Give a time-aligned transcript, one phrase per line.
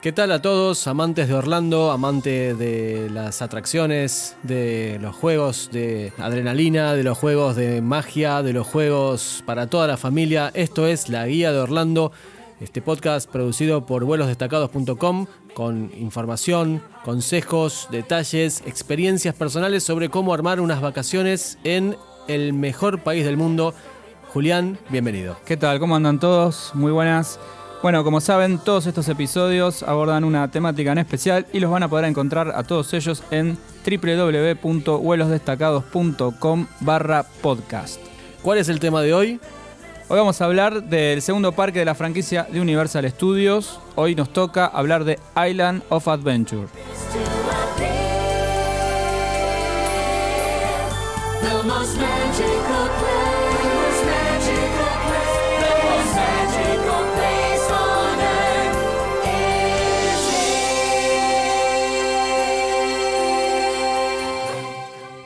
[0.00, 6.12] ¿Qué tal a todos, amantes de Orlando, amantes de las atracciones, de los juegos de
[6.18, 10.52] adrenalina, de los juegos de magia, de los juegos para toda la familia?
[10.54, 12.12] Esto es La Guía de Orlando,
[12.60, 20.80] este podcast producido por vuelosdestacados.com con información, consejos, detalles, experiencias personales sobre cómo armar unas
[20.80, 21.96] vacaciones en
[22.28, 23.74] el mejor país del mundo.
[24.32, 25.38] Julián, bienvenido.
[25.44, 25.80] ¿Qué tal?
[25.80, 26.70] ¿Cómo andan todos?
[26.74, 27.40] Muy buenas.
[27.80, 31.88] Bueno, como saben, todos estos episodios abordan una temática en especial y los van a
[31.88, 33.56] poder encontrar a todos ellos en
[33.86, 38.00] www.vuelosdestacados.com barra podcast.
[38.42, 39.38] ¿Cuál es el tema de hoy?
[40.08, 43.78] Hoy vamos a hablar del segundo parque de la franquicia de Universal Studios.
[43.94, 46.66] Hoy nos toca hablar de Island of Adventure.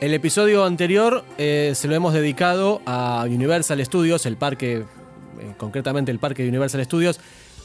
[0.03, 6.11] El episodio anterior eh, se lo hemos dedicado a Universal Studios, el parque, eh, concretamente
[6.11, 7.21] el parque de Universal Studios.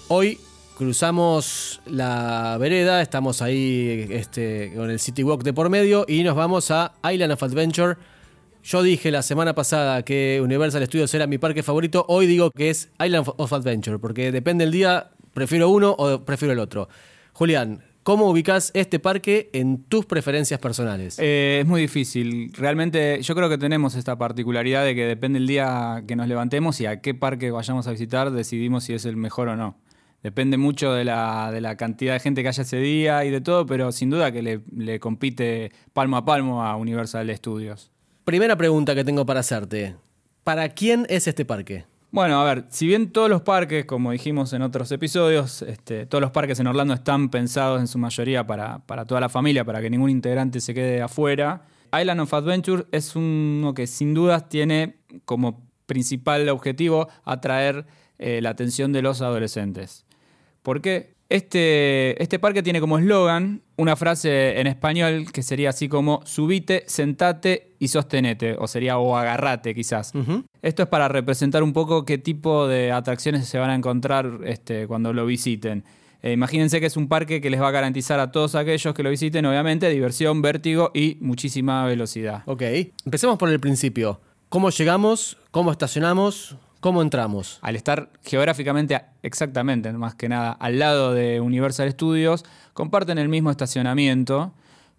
[0.06, 0.38] Hoy
[0.76, 6.36] cruzamos la vereda, estamos ahí este, con el City Walk de por medio y nos
[6.36, 7.96] vamos a Island of Adventure.
[8.62, 12.70] Yo dije la semana pasada que Universal Studios era mi parque favorito, hoy digo que
[12.70, 16.88] es Island of Adventure, porque depende del día, prefiero uno o prefiero el otro.
[17.32, 21.18] Julián, ¿Cómo ubicas este parque en tus preferencias personales?
[21.18, 22.50] Eh, es muy difícil.
[22.54, 26.80] Realmente yo creo que tenemos esta particularidad de que depende el día que nos levantemos
[26.80, 29.76] y a qué parque vayamos a visitar, decidimos si es el mejor o no.
[30.22, 33.92] Depende mucho de la, cantidad de gente que haya ese día y de todo, pero
[33.92, 37.90] sin duda que le, le compite palmo a palmo a Universal Studios.
[38.24, 39.96] Primera pregunta que tengo para hacerte.
[40.44, 41.84] ¿Para quién es este parque?
[42.10, 46.22] Bueno, a ver, si bien todos los parques, como dijimos en otros episodios, este, todos
[46.22, 49.90] los parques en Orlando están pensados en su mayoría para, toda la familia, para que
[49.90, 54.96] ningún integrante se quede afuera, Island of Adventure es uno que sin dudas tiene
[55.26, 57.86] como principal objetivo atraer
[58.18, 60.06] eh, la atención de los adolescentes.
[60.62, 61.17] ¿Por qué?
[61.30, 66.84] Este, este parque tiene como eslogan una frase en español que sería así como subite,
[66.86, 70.12] sentate y sostenete, o sería o agarrate quizás.
[70.62, 74.86] Esto es para representar un poco qué tipo de atracciones se van a encontrar este,
[74.86, 75.84] cuando lo visiten.
[76.22, 79.02] Eh, imagínense que es un parque que les va a garantizar a todos aquellos que
[79.02, 82.42] lo visiten, obviamente, diversión, vértigo y muchísima velocidad.
[82.46, 82.62] Ok,
[83.04, 84.20] empecemos por el principio.
[84.48, 85.36] ¿Cómo llegamos?
[85.50, 86.56] ¿Cómo estacionamos?
[86.80, 87.58] ¿Cómo entramos?
[87.62, 93.50] Al estar geográficamente, exactamente, más que nada, al lado de Universal Studios, comparten el mismo
[93.50, 94.52] estacionamiento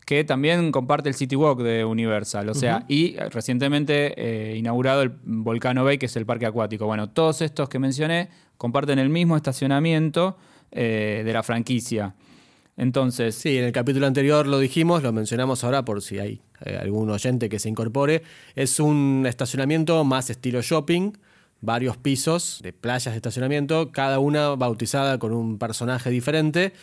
[0.05, 2.49] que también comparte el City Walk de Universal.
[2.49, 6.85] O sea, y recientemente eh, inaugurado el Volcano Bay, que es el parque acuático.
[6.87, 10.35] Bueno, todos estos que mencioné comparten el mismo estacionamiento
[10.71, 12.15] eh, de la franquicia.
[12.75, 13.35] Entonces.
[13.35, 17.09] Sí, en el capítulo anterior lo dijimos, lo mencionamos ahora por si hay eh, algún
[17.09, 18.23] oyente que se incorpore.
[18.55, 21.11] Es un estacionamiento más estilo shopping
[21.61, 26.73] varios pisos de playas de estacionamiento, cada una bautizada con un personaje diferente.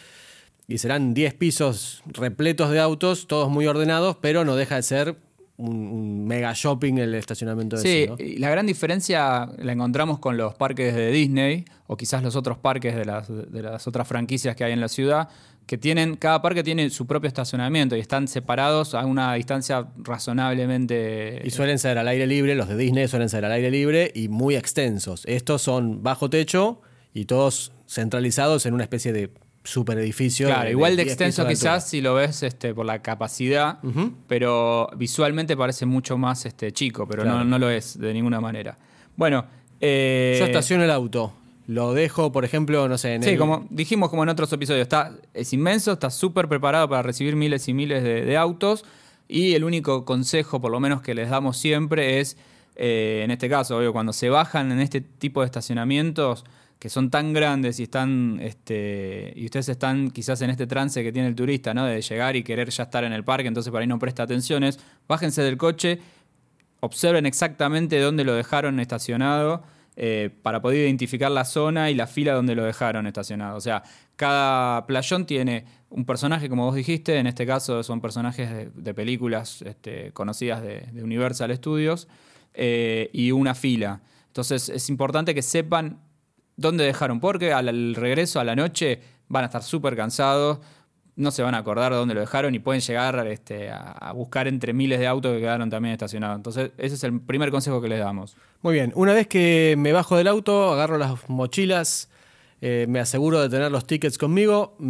[0.68, 5.16] Y serán 10 pisos repletos de autos, todos muy ordenados, pero no deja de ser
[5.58, 7.82] un, mega shopping el estacionamiento de
[8.18, 12.58] Sí, la gran diferencia la encontramos con los parques de Disney o quizás los otros
[12.58, 15.28] parques de las, de las otras franquicias que hay en la ciudad,
[15.66, 21.42] que tienen, cada parque tiene su propio estacionamiento y están separados a una distancia razonablemente...
[21.44, 24.28] Y suelen ser al aire libre, los de Disney suelen ser al aire libre y
[24.28, 25.24] muy extensos.
[25.26, 26.80] Estos son bajo techo
[27.12, 29.32] y todos centralizados en una especie de
[29.64, 30.46] super edificio.
[30.46, 33.80] Claro, igual de extenso quizás si lo ves este, por la capacidad,
[34.28, 38.78] pero visualmente parece mucho más este, chico, pero no, no, lo es de ninguna manera.
[39.16, 39.44] Bueno...
[39.80, 40.36] Eh...
[40.38, 41.34] Yo estaciono el auto
[41.66, 45.12] lo dejo, por ejemplo, no sé, en Sí, como dijimos como en otros episodios, está,
[45.34, 48.84] es inmenso, está súper preparado para recibir miles y miles de, autos
[49.26, 52.36] y el único consejo, por lo menos que les damos siempre, es,
[52.76, 56.44] eh, en este caso, cuando se bajan en este tipo de estacionamientos
[56.78, 61.10] que son tan grandes y están este, y ustedes están quizás en este trance que
[61.10, 61.86] tiene el turista, ¿no?
[61.86, 64.78] De llegar y querer ya estar en el parque, entonces para ahí no presta atenciones,
[65.08, 65.98] bájense del coche,
[66.80, 69.62] observen exactamente dónde lo dejaron estacionado
[69.98, 73.56] eh, para poder identificar la zona y la fila donde lo dejaron estacionado.
[73.56, 73.82] O sea,
[74.16, 79.62] cada playón tiene un personaje, como vos dijiste, en este caso son personajes de, películas
[79.62, 82.08] este, conocidas de, Universal Studios,
[82.52, 84.02] eh, y una fila.
[84.26, 85.98] Entonces es importante que sepan
[86.56, 90.58] dónde dejaron, porque al regreso a la noche van a estar súper cansados,
[91.16, 94.46] no se van a acordar de dónde lo dejaron y pueden llegar este, a, buscar
[94.48, 96.36] entre miles de autos que quedaron también estacionados.
[96.36, 98.36] Entonces, ese es el primer consejo que les damos.
[98.62, 102.10] Muy bien, una vez que me bajo del auto, agarro las mochilas,
[102.60, 104.84] eh, me aseguro de tener los tickets conmigo, mm,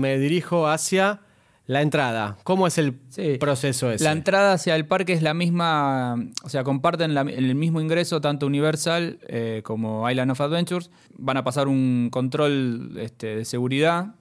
[0.00, 1.20] me dirijo hacia
[1.66, 2.36] la entrada.
[2.42, 3.36] ¿Cómo es el Sí.
[3.38, 4.02] proceso ese?
[4.04, 8.20] La entrada hacia el parque es la misma, o sea, comparten la- el mismo ingreso
[8.20, 10.90] tanto Universal eh, como Island of Adventures.
[11.16, 14.14] Van a pasar un control este, de seguridad.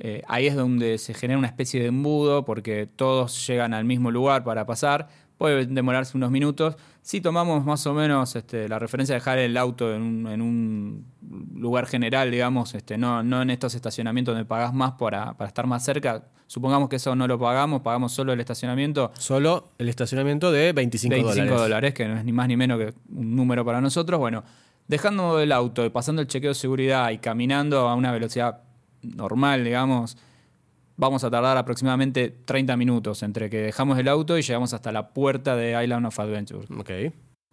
[0.00, 4.10] Eh, ahí es donde se genera una especie de embudo porque todos llegan al mismo
[4.10, 5.08] lugar para pasar.
[5.36, 6.76] Puede demorarse unos minutos.
[7.02, 10.42] Si tomamos más o menos este, la referencia de dejar el auto en un, en
[10.42, 11.06] un
[11.54, 15.66] lugar general, digamos, este, no, no en estos estacionamientos donde pagás más para, para estar
[15.66, 16.24] más cerca.
[16.46, 19.10] Supongamos que eso no lo pagamos, pagamos solo el estacionamiento.
[19.18, 21.60] Solo el estacionamiento de 25, 25 dólares.
[21.60, 24.18] dólares, que no es ni más ni menos que un número para nosotros.
[24.18, 24.44] Bueno,
[24.86, 28.67] dejando el auto y pasando el chequeo de seguridad y caminando a una velocidad
[29.02, 30.16] normal, digamos,
[30.96, 35.08] vamos a tardar aproximadamente 30 minutos entre que dejamos el auto y llegamos hasta la
[35.14, 36.66] puerta de Island of Adventure.
[36.78, 36.90] Ok.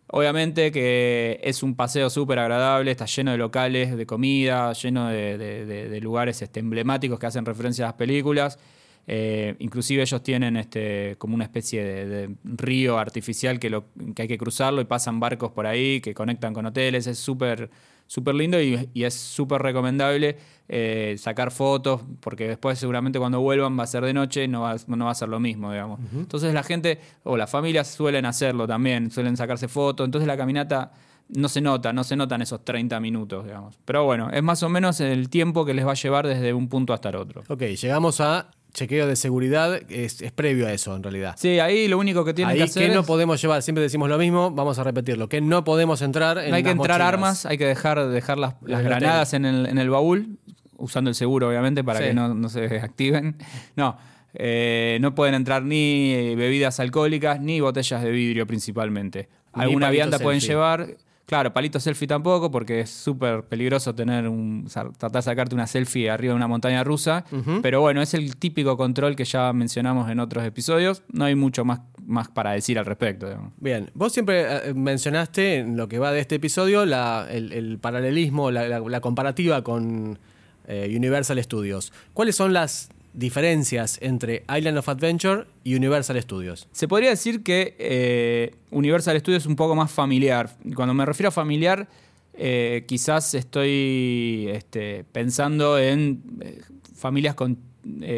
[0.07, 5.37] Obviamente que es un paseo súper agradable, está lleno de locales de comida, lleno de,
[5.37, 8.59] de- de- de lugares este, emblemáticos que hacen referencia a las películas.
[9.07, 14.27] Eh, inclusive ellos tienen este, como una especie de, río artificial que, lo, que hay
[14.27, 17.07] que cruzarlo y pasan barcos por ahí que conectan con hoteles.
[17.07, 17.69] Es súper
[18.07, 23.77] súper lindo y, y es súper recomendable eh, sacar fotos porque después seguramente cuando vuelvan
[23.77, 25.99] va a ser de noche no va, no va a ser lo mismo, digamos.
[26.13, 30.05] Entonces la gente o las familias suelen hacerlo también, suelen sacarse fotos.
[30.05, 30.91] Entonces la caminata
[31.29, 33.77] no se nota, no se notan esos 30 minutos, digamos.
[33.85, 36.67] Pero bueno, es más o menos el tiempo que les va a llevar desde un
[36.67, 37.43] punto hasta el otro.
[37.47, 41.33] Ok, llegamos a chequeo de seguridad, es, es previo a eso en realidad.
[41.37, 43.81] Sí, ahí lo único que tienen Ahí que que hacer no es- podemos llevar, siempre
[43.81, 46.99] decimos lo mismo, vamos a repetirlo, que no podemos entrar en no hay que entrar
[46.99, 47.13] mochilas.
[47.13, 50.37] armas, hay que dejar, dejar las, granadas en el, en el baúl,
[50.77, 52.05] usando el seguro, obviamente, para Sí.
[52.07, 53.37] que no, no se activen.
[53.75, 53.97] No,
[54.33, 59.29] eh, no pueden entrar ni eh, bebidas alcohólicas ni botellas de vidrio principalmente.
[59.53, 60.97] Alguna vianda pueden llevar.
[61.25, 66.09] Claro, palito selfie tampoco, porque es súper peligroso tener un, tratar de sacarte una selfie
[66.11, 67.25] arriba de una montaña rusa.
[67.63, 71.01] Pero bueno, es el típico control que ya mencionamos en otros episodios.
[71.11, 73.27] No hay mucho más, más para decir al respecto.
[73.27, 73.53] digamos.
[73.57, 77.79] Bien, vos siempre eh, mencionaste en lo que va de este episodio la- el, el
[77.79, 80.19] paralelismo, la, la- la comparativa con
[80.67, 81.91] eh, Universal Studios.
[82.13, 86.67] ¿Cuáles son las diferencias entre Island of Adventure y Universal Studios?
[86.71, 90.49] Se podría decir que eh, Universal Studios es un poco más familiar.
[90.75, 91.87] Cuando me refiero a familiar,
[92.33, 96.61] eh, quizás estoy este, pensando en eh,
[96.95, 97.57] familias con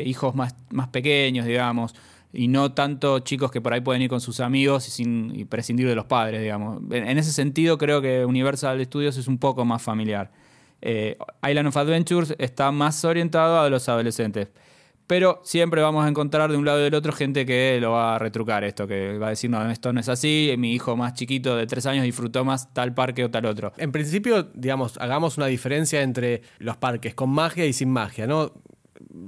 [0.05, 1.93] hijos más, más pequeños, digamos,
[2.31, 5.89] y no tanto chicos que por ahí pueden ir con sus amigos y, sin, prescindir
[5.89, 6.81] de los padres, digamos.
[6.89, 10.31] En, en ese sentido, creo que Universal Studios es un poco más familiar.
[10.81, 14.47] Island of Adventures está más orientado a los adolescentes.
[15.07, 18.15] Pero siempre vamos a encontrar de un lado y del otro gente que lo va
[18.15, 21.13] a retrucar esto, que va a decir, no, esto no es así, mi hijo más
[21.13, 23.71] chiquito de tres años disfrutó más tal parque o tal otro.
[23.77, 28.51] En principio, digamos, hagamos una diferencia entre los parques con magia y sin magia, ¿no?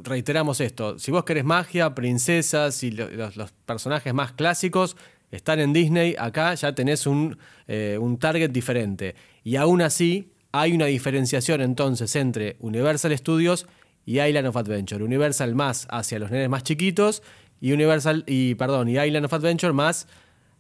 [0.03, 4.97] Reiteramos esto, si vos querés magia, princesas y lo- los, los personajes más clásicos
[5.31, 7.37] están en Disney, acá ya tenés un,
[7.67, 9.15] eh, un target diferente.
[9.43, 13.67] Y aún así, hay una diferenciación entonces entre Universal Studios
[14.09, 15.03] y Island of Adventure.
[15.03, 17.21] Universal más hacia los nenes más chiquitos
[17.61, 20.07] y Universal y perdón, y Island of Adventure más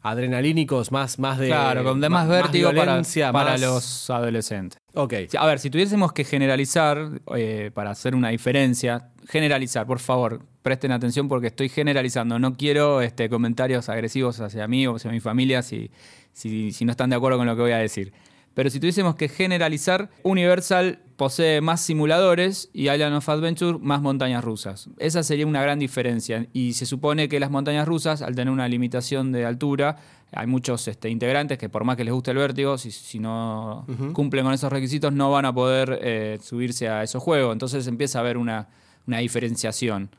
[0.01, 3.01] adrenalínicos, más, más de claro, con de más, vértigo para,
[3.33, 4.79] más- los adolescentes.
[4.93, 5.13] Ok.
[5.37, 10.91] A ver, si tuviésemos que generalizar, eh, para hacer una diferencia, generalizar, por favor, presten
[10.91, 12.39] atención porque estoy generalizando.
[12.39, 15.91] No quiero este, comentarios agresivos hacia mí o hacia mi familia si,
[16.33, 18.13] si, si no están de acuerdo con lo que voy a decir.
[18.53, 24.43] Pero si tuviésemos que generalizar, Universal posee más simuladores y Island of Adventure más montañas
[24.43, 24.89] rusas.
[24.97, 26.47] Esa sería una gran diferencia.
[26.53, 29.97] Y se supone que las montañas rusas, al tener una limitación de altura,
[30.31, 33.85] hay muchos este, integrantes que por más que les guste el vértigo, si, si no
[34.13, 37.53] cumplen con esos requisitos, no van a poder eh, subirse a esos juegos.
[37.53, 38.69] Entonces empieza a haber una,
[39.07, 40.09] una diferenciación.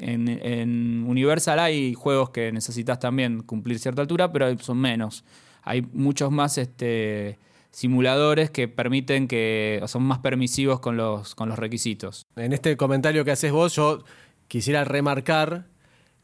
[0.00, 5.24] En, en Universal hay juegos que necesitas también cumplir cierta altura, pero son menos.
[5.62, 7.38] Hay muchos más este,
[7.74, 12.26] simuladores que permiten que son más permisivos con los, con los requisitos.
[12.36, 14.04] En este comentario que haces vos, yo
[14.46, 15.66] quisiera remarcar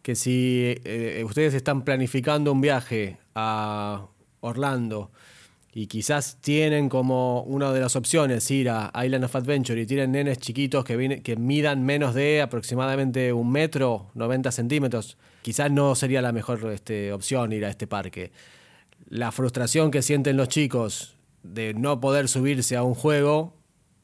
[0.03, 4.07] que si eh, ustedes están planificando un viaje a
[4.41, 5.11] Orlando
[5.75, 10.13] y quizás tienen como una de las opciones ir a Island of Adventure y tienen
[10.13, 15.95] nenes chiquitos que, viene- que midan menos de aproximadamente un metro, 90 centímetros, quizás no
[15.97, 18.31] sería la mejor este, opción ir a este parque.
[19.09, 23.55] La frustración que sienten los chicos de no poder subirse a un juego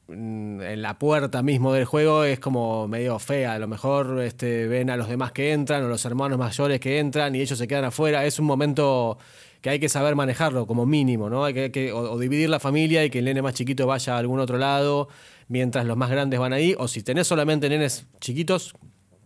[0.08, 3.54] mm, en la puerta mismo del juego es como medio fea.
[3.54, 6.98] A lo mejor este, ven a los demás que entran o los hermanos mayores que
[6.98, 8.24] entran y ellos se quedan afuera.
[8.24, 9.18] Es un momento
[9.60, 11.44] que hay que saber manejarlo como mínimo, ¿no?
[11.44, 14.18] Hay que, o, o dividir la familia y que el nene más chiquito vaya a
[14.18, 15.08] algún otro lado
[15.48, 16.74] mientras los más grandes van ahí.
[16.78, 18.74] O si tenés solamente nenes chiquitos,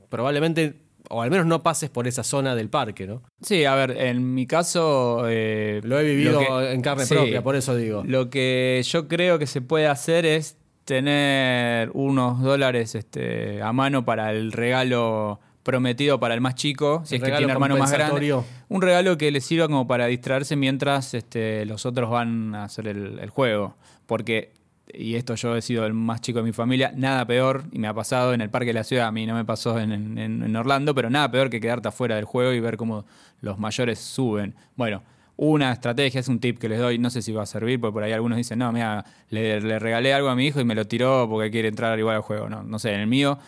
[0.09, 3.23] probablemente, o al menos no pases por esa zona del parque, ¿no?
[3.43, 5.25] Sí, a ver, en mi caso...
[5.29, 8.03] eh, Lo he vivido lo que- en carne sí, propia, por eso digo.
[8.07, 10.57] Lo que yo creo que se puede hacer es
[11.05, 17.17] tener unos dólares este, a mano para el regalo prometido para el más chico, si
[17.17, 18.35] El es que tiene hermano más grande.
[18.69, 22.89] Un regalo que le sirva como para distraerse mientras este, los otros van a hacer
[22.89, 23.77] el, el juego.
[24.07, 24.53] Porque,
[24.95, 27.89] y esto yo he sido el más chico de mi familia, nada peor, y me
[27.89, 30.57] ha pasado en el Parque de la Ciudad, a mí no me pasó en, en-
[30.57, 33.05] Orlando, pero nada peor que quedarte afuera del juego y ver cómo
[33.41, 34.55] los mayores suben.
[34.77, 35.03] Bueno,
[35.37, 37.93] una estrategia, es un tip que les doy, no sé si va a servir, porque
[37.95, 40.87] por ahí algunos dicen, no, mira, le, regalé algo a mi hijo y me lo
[40.87, 42.49] tiró porque quiere entrar igual al juego.
[42.51, 43.39] No, no sé, en el mío,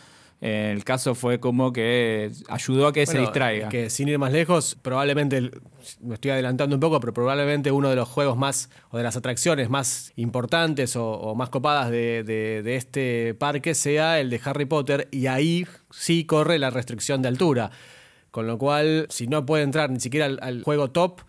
[0.45, 3.69] el caso fue como que ayudó a que se distraiga.
[3.69, 5.41] Que sin ir más lejos, probablemente,
[6.01, 9.17] me estoy adelantando un poco, pero probablemente uno de los juegos más, o de las
[9.17, 14.41] atracciones más importantes o, o más copadas de, de- de este parque sea el de
[14.45, 17.71] Harry Potter, y ahí sí corre la restricción de altura.
[18.33, 21.21] Con lo cual, si no puede entrar ni siquiera al, al juego top,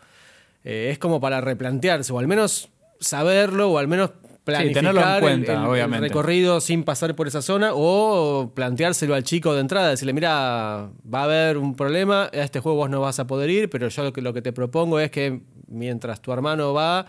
[0.64, 4.12] eh, es como para replantearse, o al menos saberlo, o al menos
[4.44, 6.08] planificar tenerlo en cuenta, el- el obviamente.
[6.08, 11.20] recorrido sin pasar por esa zona o planteárselo al chico de entrada, decirle, mira, va
[11.22, 14.04] a haber un problema, a este juego vos no vas a poder ir, pero yo
[14.04, 17.06] lo que, lo que te propongo es que mientras tu hermano va,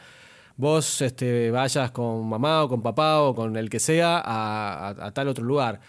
[0.56, 5.06] vos este, vayas con mamá o con papá o con el que sea a, a-
[5.06, 5.80] a tal otro lugar.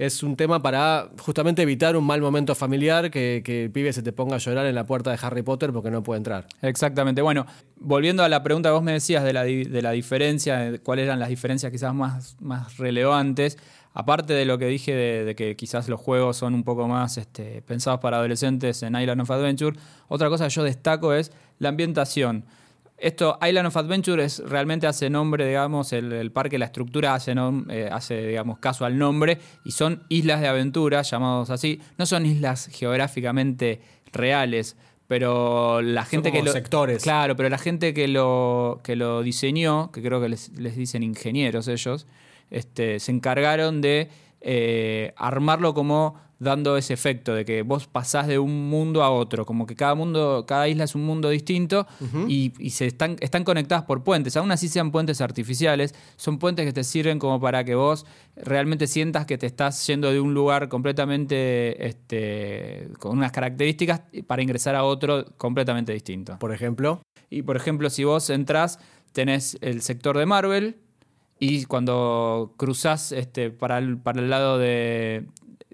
[0.00, 4.14] Es un tema para justamente evitar un mal momento familiar, que, el pibe se te
[4.14, 6.46] ponga a llorar en la puerta de Harry Potter porque no puede entrar.
[6.62, 7.20] Exactamente.
[7.20, 7.44] Bueno,
[7.76, 11.20] volviendo a la pregunta que vos me decías de la, de la diferencia, cuáles eran
[11.20, 13.58] las diferencias quizás más, más relevantes,
[13.92, 17.18] aparte de lo que dije de, de que quizás los juegos son un poco más
[17.18, 19.76] este, pensados para adolescentes en Island of Adventure,
[20.08, 22.46] otra cosa que yo destaco es la ambientación.
[23.00, 27.34] Esto, Island of Adventure, es, realmente hace nombre, digamos, el, el parque, la estructura hace,
[27.34, 31.80] nom- eh, hace, digamos, caso al nombre y son islas de aventura, llamados así.
[31.96, 33.80] No son islas geográficamente
[34.12, 34.76] reales,
[35.06, 37.02] pero la gente como que lo, sectores.
[37.02, 41.02] Claro, pero la gente que lo, que lo diseñó, que creo que les, les dicen
[41.02, 42.06] ingenieros ellos,
[42.50, 44.08] este, se encargaron de
[44.42, 49.46] eh, armarlo como dando ese efecto de que vos pasás de un mundo a otro,
[49.46, 51.86] como que cada mundo, cada isla es un mundo distinto
[52.26, 56.66] y, y se están, están conectadas por puentes, aún así sean puentes artificiales, son puentes
[56.66, 58.06] que te sirven como para que vos
[58.36, 64.42] realmente sientas que te estás yendo de un lugar completamente este, con unas características para
[64.42, 66.38] ingresar a otro completamente distinto.
[66.38, 68.78] Por ejemplo, Y por ejemplo, si vos entrás,
[69.12, 70.76] tenés el sector de Marvel
[71.40, 75.26] y cuando cruzás este, para, el, para el lado de,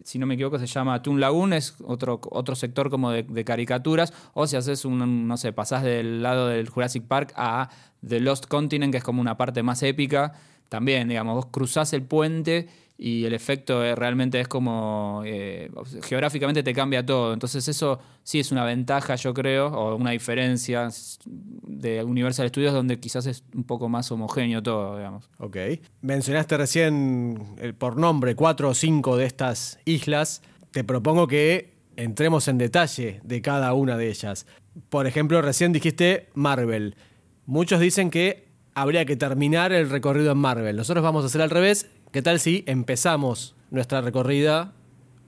[0.05, 3.45] si no me equivoco, se llama Toon Lagoon, es otro, otro sector como de, de
[3.45, 7.69] caricaturas, o si haces un, no sé, pasás del lado del Jurassic Park a
[8.07, 10.35] The Lost Continent, que es como una parte más épica,
[10.69, 15.71] también, digamos, vos cruzás el puente y el efecto eh, realmente es como eh,
[16.03, 17.33] geográficamente te cambia todo.
[17.33, 20.89] Entonces eso sí es una ventaja, yo creo, o una diferencia
[21.27, 25.29] de Universal Studios donde quizás es un poco más homogéneo todo, digamos.
[25.39, 25.57] Ok.
[26.01, 30.43] Mencionaste recién por nombre cuatro o cinco de estas islas.
[30.71, 34.47] Te propongo que entremos en detalle de cada una de ellas.
[34.89, 36.97] Por ejemplo, recién dijiste Marvel.
[37.47, 40.77] Muchos dicen que habría que terminar el recorrido en Marvel.
[40.77, 41.89] Nosotros vamos a hacer al revés.
[42.13, 44.73] ¿Qué tal si empezamos nuestra recorrida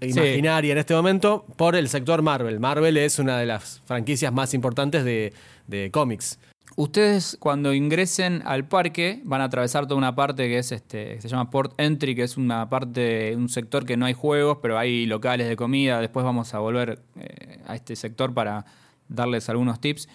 [0.01, 2.61] imaginaria en este momento por el sector Marvel?
[2.61, 5.33] Marvel es una de las franquicias más importantes de,
[5.67, 6.39] de cómics.
[6.77, 11.21] Ustedes cuando ingresen al parque van a atravesar toda una parte que es este, que
[11.21, 14.79] se llama Port Entry, que es una parte, un sector que no hay juegos, pero
[14.79, 16.01] hay locales de comida.
[16.01, 18.65] Después vamos a volver eh, a este sector para
[19.09, 20.09] darles algunos tips.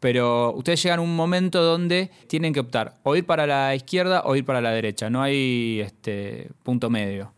[0.00, 4.22] Pero ustedes llegan a un momento donde tienen que optar o ir para la izquierda
[4.24, 5.10] o ir para la derecha.
[5.10, 7.32] No hay este punto medio.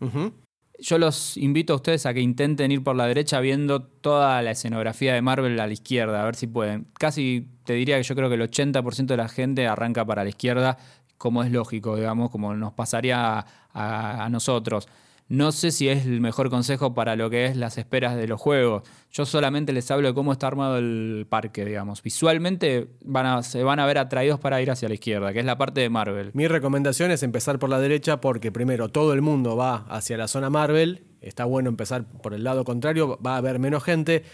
[0.79, 4.51] Yo los invito a ustedes a que intenten ir por la derecha viendo toda la
[4.53, 6.87] escenografía de Marvel a la izquierda, a ver si pueden.
[6.99, 10.31] Casi te diría que yo creo que el 80% de la gente arranca para la
[10.31, 10.79] izquierda,
[11.19, 14.89] como es lógico, digamos, como nos pasaría a, a- a nosotros.
[15.29, 18.39] No sé si es el mejor consejo para lo que es las esperas de los
[18.41, 18.83] juegos.
[19.11, 22.03] Yo solamente les hablo de cómo está armado el parque, digamos.
[22.03, 25.47] Visualmente van a- se van a ver atraídos para ir hacia la izquierda, que es
[25.47, 26.31] la parte de Marvel.
[26.35, 30.29] Mi recomendación es empezar por la derecha porque primero todo el mundo va hacia la
[30.29, 34.25] zona Marvel, está bueno empezar por el lado contrario, va a haber menos gente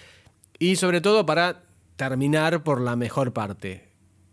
[0.59, 1.63] y sobre todo para
[1.95, 3.89] terminar por la mejor parte.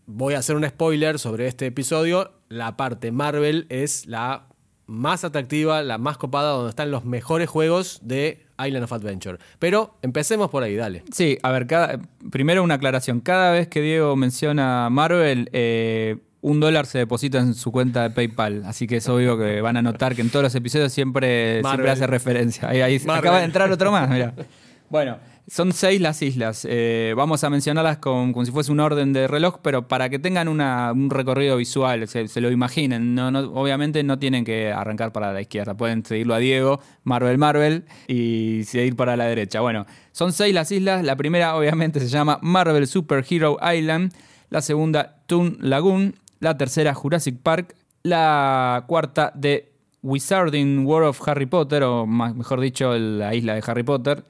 [0.07, 4.47] Voy a hacer un spoiler sobre este episodio, la parte Marvel es la
[4.87, 9.37] más atractiva, la más copada, donde están los mejores juegos de Island of Adventure.
[9.59, 11.03] Pero empecemos por ahí, dale.
[11.11, 11.99] Sí, a ver, cada,
[12.31, 13.19] primero una aclaración.
[13.19, 18.09] Cada vez que Diego menciona Marvel, eh, un dólar se deposita en su cuenta de
[18.11, 18.63] PayPal.
[18.65, 21.89] Así que es obvio que van a notar que en todos los episodios siempre, siempre
[21.89, 22.69] hace referencia.
[22.69, 24.33] Ahí, ahí acaba de entrar otro más, mira.
[24.87, 26.65] Bueno, son seis las islas.
[26.67, 30.47] Eh, vamos a mencionarlas como si fuese un orden de reloj, pero para que tengan
[30.47, 33.17] un recorrido visual, se, lo imaginen.
[33.19, 35.77] obviamente no tienen que arrancar para la izquierda.
[35.77, 39.61] Pueden seguirlo a Diego, Marvel Marvel, y seguir para la derecha.
[39.61, 41.03] Bueno, son seis las islas.
[41.03, 44.13] La primera, obviamente, se llama Marvel Super Hero Island.
[44.49, 46.15] La segunda, Toon Lagoon.
[46.39, 47.75] La tercera, Jurassic Park.
[48.01, 49.71] La cuarta, de
[50.01, 54.23] Wizarding World of Harry Potter, o mejor dicho, la isla de Harry Potter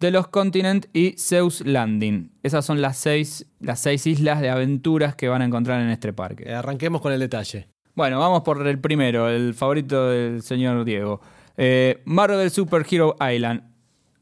[0.00, 2.32] de los Continent y Zeus Landing.
[2.42, 6.12] Esas son las seis, las seis islas de aventuras que van a encontrar en este
[6.14, 6.44] parque.
[6.46, 7.68] Eh, arranquemos con el detalle.
[7.94, 11.20] Bueno, vamos por el primero, el favorito del señor Diego.
[11.56, 13.62] Eh, Marvel Super Hero Island.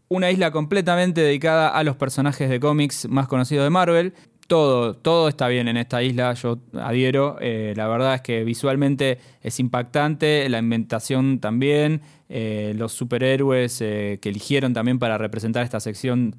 [0.08, 4.14] Una isla completamente dedicada a los personajes de cómics más conocidos de Marvel
[4.48, 7.36] todo, todo está bien en esta isla, yo adhiero.
[7.40, 12.00] Eh, la verdad es que visualmente es impactante, la inventación también,
[12.30, 16.34] eh, los superhéroes eh, que eligieron también para representar esta sección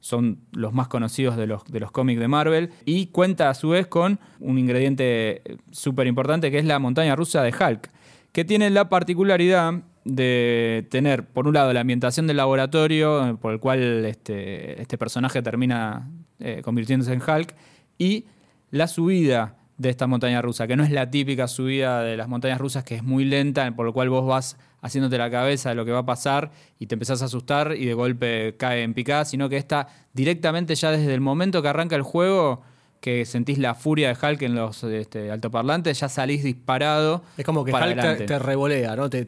[0.00, 2.70] son los más conocidos de los, de los cómics de Marvel.
[2.86, 7.42] Y cuenta a su vez con un ingrediente súper importante que es la montaña rusa
[7.42, 7.90] de Hulk,
[8.32, 13.60] que tiene la particularidad de tener, por un lado, la ambientación del laboratorio, por el
[13.60, 16.08] cual este, este personaje termina
[16.42, 17.54] eh, convirtiéndose en Hulk,
[17.98, 18.26] y
[18.70, 22.60] la subida de esta montaña rusa, que no es la típica subida de las montañas
[22.60, 25.84] rusas, que es muy lenta, por lo cual vos vas haciéndote la cabeza de lo
[25.84, 29.24] que va a pasar y te empezás a asustar y de golpe cae en picada,
[29.24, 32.62] sino que está directamente ya desde el momento que arranca el juego
[33.02, 37.24] que sentís la furia de Hulk en los este, altoparlantes, ya salís disparado.
[37.36, 39.10] Es como que Hulk te, revolea, ¿no?
[39.10, 39.24] Te,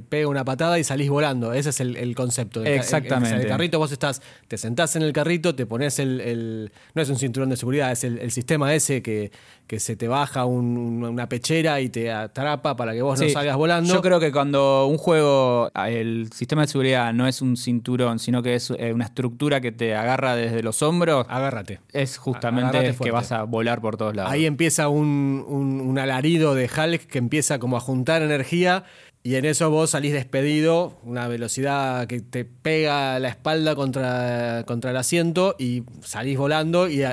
[0.00, 1.52] pega una patada y salís volando.
[1.52, 2.64] Ese es el, concepto.
[2.64, 3.36] Exactamente.
[3.36, 6.72] En el carrito vos estás, te sentás en el carrito, te pones el.
[6.94, 9.30] no es un cinturón de seguridad, es el, sistema ese que,
[9.72, 13.90] que se te baja una pechera y te atrapa para que vos no salgas volando.
[13.90, 18.42] Yo creo que cuando un juego, el sistema de seguridad no es un cinturón, sino
[18.42, 21.24] que es eh, una estructura que te agarra desde los hombros.
[21.26, 21.80] Agárrate.
[21.90, 24.30] Es justamente que vas a volar por todos lados.
[24.30, 28.84] Ahí empieza un, un, alarido de Hulk que empieza como a juntar energía
[29.22, 34.90] y en eso vos salís despedido, una velocidad que te pega la espalda contra, contra
[34.90, 37.04] el asiento y salís volando y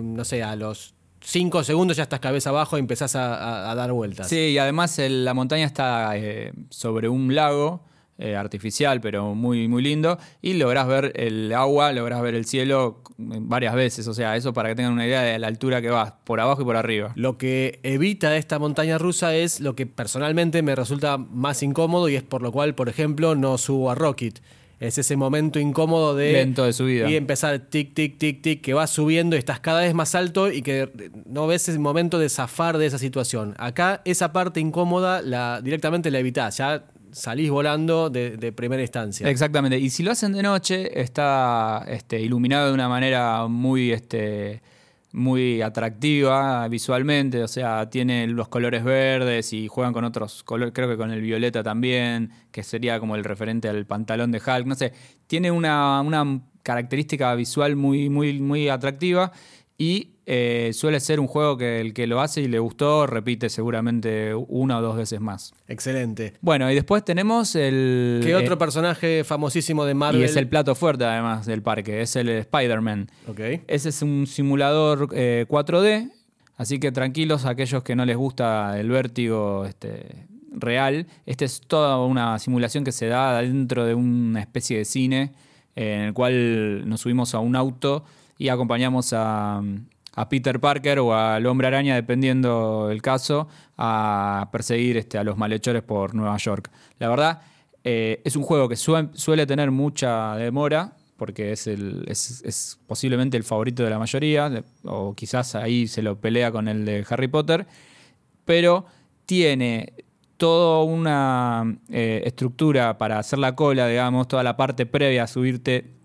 [0.00, 0.95] no sé, a los
[1.26, 4.28] cinco segundos ya estás cabeza abajo y empezás a, dar vueltas.
[4.28, 7.82] Sí, y además la montaña está eh, sobre un lago
[8.18, 10.18] eh, artificial, pero muy, muy lindo.
[10.40, 14.06] Y lográs ver el agua, lográs ver el cielo varias veces.
[14.06, 16.62] O sea, eso para que tengan una idea de la altura que vas, por abajo
[16.62, 17.12] y por arriba.
[17.16, 22.14] Lo que evita esta montaña rusa es lo que personalmente me resulta más incómodo y
[22.14, 24.40] es por lo cual, por ejemplo, no subo a Rocket.
[24.78, 26.32] Es ese momento incómodo de.
[26.32, 27.10] Lento de subida.
[27.10, 30.52] Y empezar tic, tic, tic, tic, que vas subiendo y estás cada vez más alto
[30.52, 30.90] y que
[31.24, 33.54] no ves el momento de zafar de esa situación.
[33.58, 36.58] Acá, esa parte incómoda la, directamente la evitás.
[36.58, 39.28] Ya salís volando de, primera instancia.
[39.30, 39.78] Exactamente.
[39.78, 44.60] Y si lo hacen de noche, está este, iluminado de una manera muy, este,
[45.12, 47.42] muy atractiva visualmente.
[47.42, 51.20] O sea, tiene los colores verdes y juegan con otros colores, creo que con el
[51.20, 54.66] violeta también, que sería como el referente al pantalón de Hulk.
[54.66, 54.92] No sé,
[55.26, 59.32] tiene una, una característica visual muy, muy, muy atractiva
[59.78, 63.48] y eh, suele ser un juego que el que lo hace y le gustó repite
[63.48, 65.54] seguramente una o dos veces más.
[65.68, 66.34] Excelente.
[66.40, 68.20] Bueno, y después tenemos el...
[68.24, 70.22] ¿Qué otro eh, personaje famosísimo de Marvel?
[70.22, 73.08] Y es el plato fuerte además del parque, es el Spider-Man.
[73.28, 73.40] Ok.
[73.68, 76.08] Ese es un simulador 4D, eh,
[76.56, 81.06] así que tranquilos aquellos que no les gusta el vértigo este, real.
[81.26, 85.32] Esta es toda una simulación que se da dentro de una especie de cine
[85.76, 88.04] en el cual nos subimos a un auto
[88.38, 89.62] y acompañamos a,
[90.30, 95.82] Peter Parker o al Hombre Araña, dependiendo el caso, a perseguir este, a los malhechores
[95.82, 96.70] por Nueva York.
[96.98, 97.42] La verdad,
[97.84, 103.82] eh, es un juego que suele tener mucha demora, porque es, es, posiblemente el favorito
[103.82, 107.66] de la mayoría, o quizás ahí se lo pelea con el de Harry Potter,
[108.46, 108.86] pero
[109.26, 109.92] tiene
[110.36, 115.95] toda una eh, estructura para hacer la cola, digamos, toda la parte previa a subirte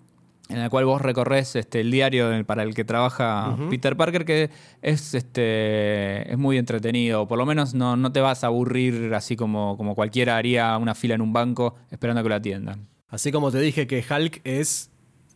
[0.52, 4.50] en el cual vos recorres este, el diario para el que trabaja Peter Parker, que
[4.82, 7.28] es, este, es muy entretenido.
[7.28, 10.94] Por lo menos no, no te vas a aburrir así como, como cualquiera haría una
[10.94, 12.88] fila en un banco esperando a que lo atiendan.
[13.08, 14.92] Así como te dije que Hulk es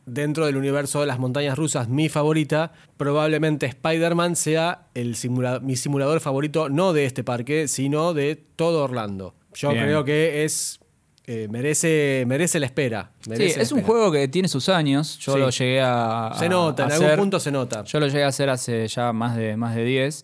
[0.06, 5.16] dentro del universo de las montañas rusas, mi favorita, probablemente Spider-Man sea el
[5.62, 9.34] mi simulador favorito, no de este parque, sino de todo Orlando.
[9.54, 10.80] Yo creo que es
[11.28, 13.12] eh, merece, merece la espera.
[13.22, 15.18] sí, es un juego que tiene sus años.
[15.20, 16.34] Yo lo llegué a.
[16.38, 17.84] Se nota, en algún punto se nota.
[17.84, 20.24] Yo lo llegué a hacer hace ya más de, más de 10,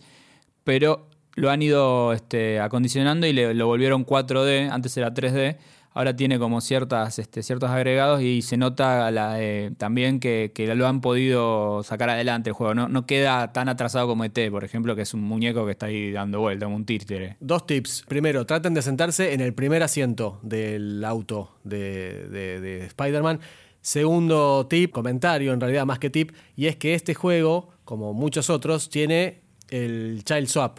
[0.64, 4.70] pero lo han ido este, acondicionando y le, lo volvieron 4D.
[4.70, 5.56] Antes era 3D
[5.94, 11.00] ahora tiene como ciertas, este, ciertos agregados y se nota eh, también que, lo han
[11.00, 12.74] podido sacar adelante el juego.
[12.74, 16.12] No, queda tan atrasado como ET, por ejemplo, que es un muñeco que está ahí
[16.12, 17.36] dando vuelta, un títere.
[17.40, 18.04] Dos tips.
[18.08, 23.40] Primero, traten de sentarse en el primer asiento del auto de, de Spider-Man.
[23.80, 28.48] Segundo tip, comentario en realidad más que tip, y es que este juego, como muchos
[28.48, 30.78] otros, tiene el Child Swap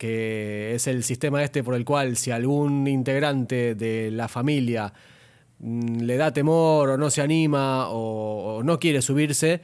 [0.00, 4.94] que es el sistema este por el cual si algún integrante de la familia
[5.58, 9.60] mm, le da temor o no se anima o, no quiere subirse,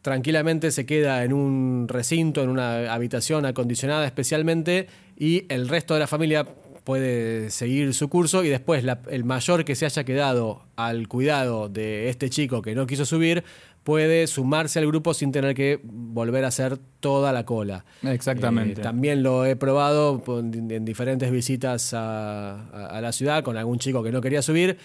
[0.00, 4.86] tranquilamente se queda en un recinto, en una habitación acondicionada especialmente
[5.18, 6.46] y el resto de la familia
[6.84, 12.08] puede seguir su curso y después el mayor que se haya quedado al cuidado de
[12.10, 13.42] este chico que no quiso subir
[13.84, 17.84] puede sumarse al grupo sin tener que volver a hacer toda la cola.
[18.02, 18.80] Exactamente.
[18.80, 24.12] Eh, también lo he probado en diferentes visitas a, la ciudad con algún chico que
[24.12, 24.78] no quería subir.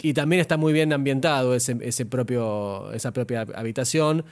[0.00, 4.24] Y también está muy bien ambientado ese, ese propio, esa propia habitación.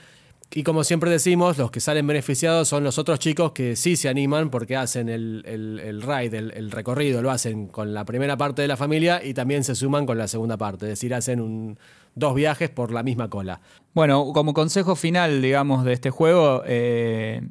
[0.53, 4.09] Y como siempre decimos, los que salen beneficiados son los otros chicos que sí se
[4.09, 8.67] animan porque hacen el, el, ride, el, recorrido, lo hacen con la primera parte de
[8.67, 11.79] la familia y también se suman con la segunda parte, es decir, hacen un,
[12.15, 13.61] dos viajes por la misma cola.
[13.93, 17.41] Bueno, como consejo final, digamos, de este juego, eh,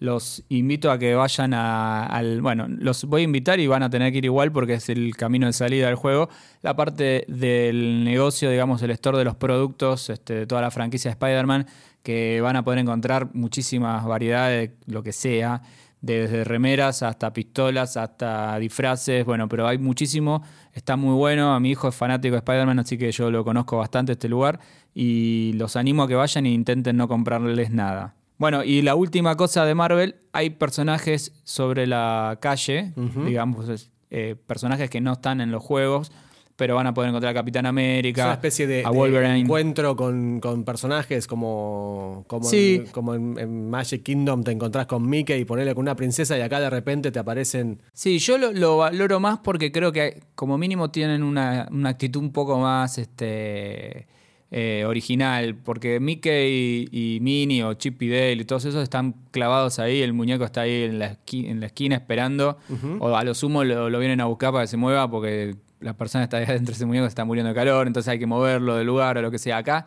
[0.00, 2.42] los invito a que vayan al...
[2.42, 5.16] Bueno, los voy a invitar y van a tener que ir igual porque es el
[5.16, 6.28] camino de salida del juego.
[6.62, 11.10] La parte del negocio, digamos, el store de los productos, este, de toda la franquicia
[11.10, 11.66] de Spider-Man,
[12.02, 15.62] que van a poder encontrar muchísimas variedades, lo que sea,
[16.04, 21.70] desde remeras hasta pistolas, hasta disfraces, bueno, pero hay muchísimo, está muy bueno, a mi
[21.70, 24.60] hijo es fanático de Spider-Man, así que yo lo conozco bastante este lugar
[24.94, 28.16] y los animo a que vayan e intenten no comprarles nada.
[28.36, 32.92] Bueno, y la última cosa de Marvel, hay personajes sobre la calle,
[33.24, 36.12] digamos, eh, personajes que no están en los juegos,
[36.56, 38.22] pero van a poder encontrar a Capitán América.
[38.22, 44.52] Es una especie de, encuentro con, personajes como, como, en, como en, Magic Kingdom te
[44.52, 47.80] encontrás con Mickey y ponerle con una princesa y acá de repente te aparecen.
[47.92, 52.58] Sí, yo lo, valoro más porque creo que como mínimo tienen una, actitud un poco
[52.58, 54.06] más este,
[54.52, 59.80] eh, original, porque Mickey y, Minnie o Chip y Dale y todos esos están clavados
[59.80, 62.58] ahí, el muñeco está ahí en la, en la esquina esperando,
[63.00, 65.92] o a lo sumo lo, lo vienen a buscar para que se mueva porque la
[65.92, 68.86] persona está dentro de ese muñeco, está muriendo de calor, entonces hay que moverlo del
[68.86, 69.58] lugar o lo que sea.
[69.58, 69.86] Acá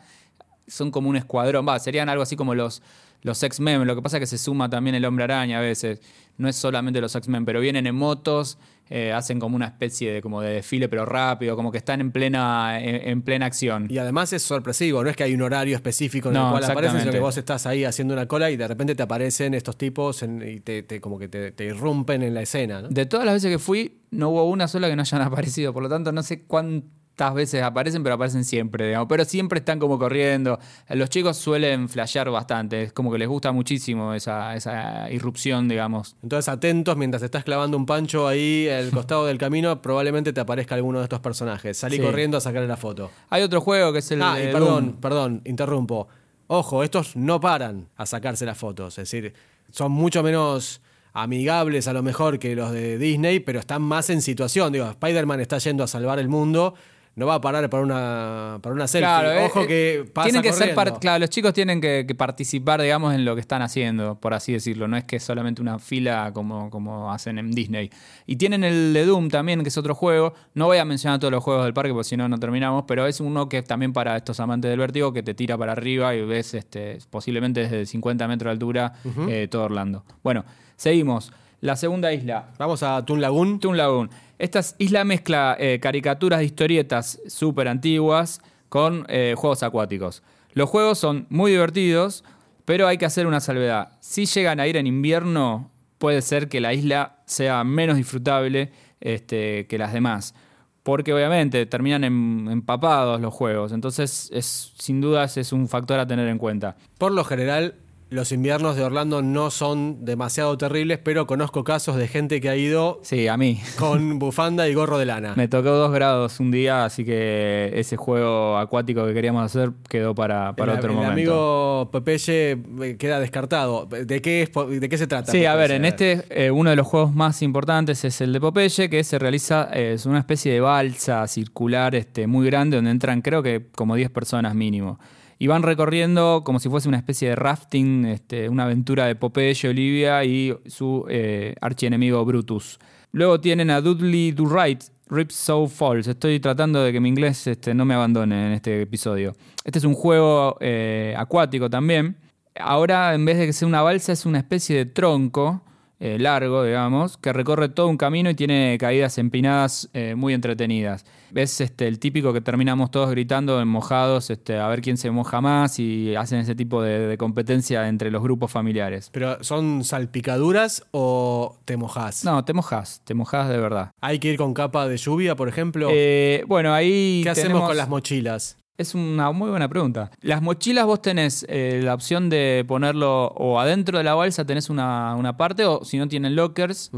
[0.67, 2.83] son como un escuadrón, va, serían algo así como los,
[3.21, 6.01] los X-Men, lo que pasa es que se suma también el hombre araña a veces,
[6.37, 8.57] no es solamente los X-Men, pero vienen en motos
[8.89, 12.13] eh, hacen como una especie de, como de desfile, pero rápido, como que están en
[12.13, 13.87] plena, en, plena acción.
[13.89, 17.01] Y además es sorpresivo, no es que hay un horario específico en el cual aparecen,
[17.01, 20.23] sino que vos estás ahí haciendo una cola y de repente te aparecen estos tipos
[20.23, 22.81] y te, como que te, irrumpen en la escena.
[22.83, 25.83] De todas las veces que fui, no hubo una sola que no hayan aparecido, por
[25.83, 29.07] lo tanto no sé cuánto estas veces aparecen, pero aparecen siempre, digamos.
[29.09, 30.59] Pero siempre están como corriendo.
[30.87, 32.83] Los chicos suelen flashear bastante.
[32.83, 36.15] Es como que les gusta muchísimo esa, esa irrupción, digamos.
[36.21, 40.75] Entonces, atentos, mientras estás clavando un pancho ahí al costado del camino, probablemente te aparezca
[40.75, 41.75] alguno de estos personajes.
[41.75, 43.09] Salí corriendo a sacarle la foto.
[43.31, 44.21] Hay otro juego que es el.
[44.21, 46.07] Ah, y perdón, perdón, interrumpo.
[46.45, 48.95] Ojo, estos no paran a sacarse las fotos.
[48.99, 49.33] Es decir,
[49.71, 50.81] son mucho menos
[51.13, 54.71] amigables a lo mejor que los de Disney, pero están más en situación.
[54.71, 56.75] Digo, Spider-Man está yendo a salvar el mundo
[57.17, 59.07] no va a parar para una, para una selfie.
[59.07, 62.79] Claro, eh, Ojo que eh, pasa tienen que ser Claro, los chicos tienen que, participar,
[62.79, 64.87] digamos, en lo que están haciendo, por así decirlo.
[64.87, 67.89] No es que es solamente una fila como, como hacen en Disney.
[68.27, 70.35] Y tienen el de Doom también, que es otro juego.
[70.53, 73.07] No voy a mencionar todos los juegos del parque, porque si no, no terminamos, pero
[73.07, 76.13] es uno que es también para estos amantes del vértigo, que te tira para arriba
[76.13, 78.93] y ves este, posiblemente desde 50 metros de altura
[79.27, 80.03] eh, todo Orlando.
[80.21, 81.33] Bueno, seguimos.
[81.59, 82.51] La segunda isla.
[82.59, 83.59] Vamos a Toon Lagoon.
[83.59, 84.09] Toon Lagoon.
[84.37, 90.21] Esta isla mezcla eh, caricaturas de historietas súper antiguas con eh, juegos acuáticos.
[90.53, 92.23] Los juegos son muy divertidos,
[92.65, 93.93] pero hay que hacer una salvedad.
[94.01, 99.65] Si llegan a ir en invierno, puede ser que la isla sea menos disfrutable este,
[99.65, 100.35] que las demás.
[100.83, 103.71] Porque obviamente terminan empapados los juegos.
[103.71, 106.75] Entonces, es, sin dudas, es un factor a tener en cuenta.
[106.99, 107.75] Por lo general,
[108.09, 112.55] los inviernos de Orlando no son demasiado terribles, pero conozco casos de gente que ha
[112.55, 113.59] ido Sí, a mí.
[113.77, 115.33] con bufanda y gorro de lana.
[115.35, 120.15] Me tocó dos grados un día, así que ese juego acuático que queríamos hacer quedó
[120.15, 121.11] para, para el, otro el momento.
[121.13, 123.85] amigo Popeye eh, queda descartado.
[123.87, 125.31] ¿De qué, es, de qué se trata?
[125.31, 128.39] Sí, a ver, en este eh, uno de los juegos más importantes es el de
[128.39, 132.91] Popeye, que se realiza, eh, es una especie de balsa circular este, muy grande donde
[132.91, 134.99] entran creo que como 10 personas mínimo.
[135.39, 139.69] Y van recorriendo como si fuese una especie de rafting, este, una aventura de Popeye,
[139.69, 142.79] Olivia y su eh, archienemigo Brutus.
[143.11, 146.07] Luego tienen a Dudley Do Right, Rip So Falls.
[146.07, 149.35] Estoy tratando de que mi inglés este, no me abandone en este episodio.
[149.63, 152.17] Este es un juego eh, acuático también.
[152.59, 155.63] Ahora, en vez de que sea una balsa, es una especie de tronco
[155.99, 161.05] eh, largo, digamos, que recorre todo un camino y tiene caídas empinadas eh, muy entretenidas.
[161.33, 165.11] Es este, el típico que terminamos todos gritando en mojados, este, a ver quién se
[165.11, 169.09] moja más y hacen ese tipo de, de competencia entre los grupos familiares.
[169.11, 172.23] ¿Pero son salpicaduras o te mojás?
[172.23, 173.91] No, te mojas, te mojas de verdad.
[173.99, 175.89] ¿Hay que ir con capa de lluvia, por ejemplo?
[175.91, 177.21] Eh, bueno, ahí.
[177.23, 178.57] ¿Qué hacemos con las mochilas?
[178.77, 180.11] Es una muy buena pregunta.
[180.21, 184.69] Las mochilas vos tenés eh, la opción de ponerlo o adentro de la balsa tenés
[184.69, 186.91] una, una parte o si no tienen lockers.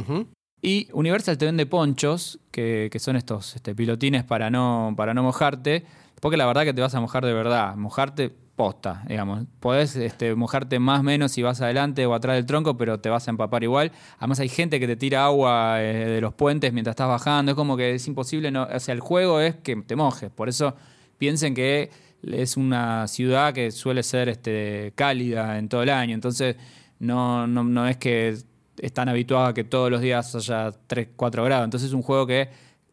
[0.61, 5.23] Y Universal te vende ponchos, que, que son estos este, pilotines para no, para no
[5.23, 5.85] mojarte.
[6.19, 7.77] Porque la verdad que te vas a mojar de verdad.
[7.77, 9.45] Mojarte posta, digamos.
[9.61, 13.07] Podés este, mojarte más o menos si vas adelante o atrás del tronco, pero te
[13.07, 13.93] vas a empapar igual.
[14.17, 17.53] Además hay gente que te tira agua eh, de los puentes mientras estás bajando.
[17.53, 18.51] Es como que es imposible.
[18.51, 20.29] No, o sea, el juego es que te mojes.
[20.29, 20.75] Por eso
[21.19, 21.91] piensen que
[22.23, 26.15] es una ciudad que suele ser este, cálida en todo el año.
[26.15, 26.55] Entonces
[26.97, 28.35] no, no, no es que
[28.81, 31.65] están habituados a que todos los días haya 3, 4 grados.
[31.65, 32.49] Entonces es un juego que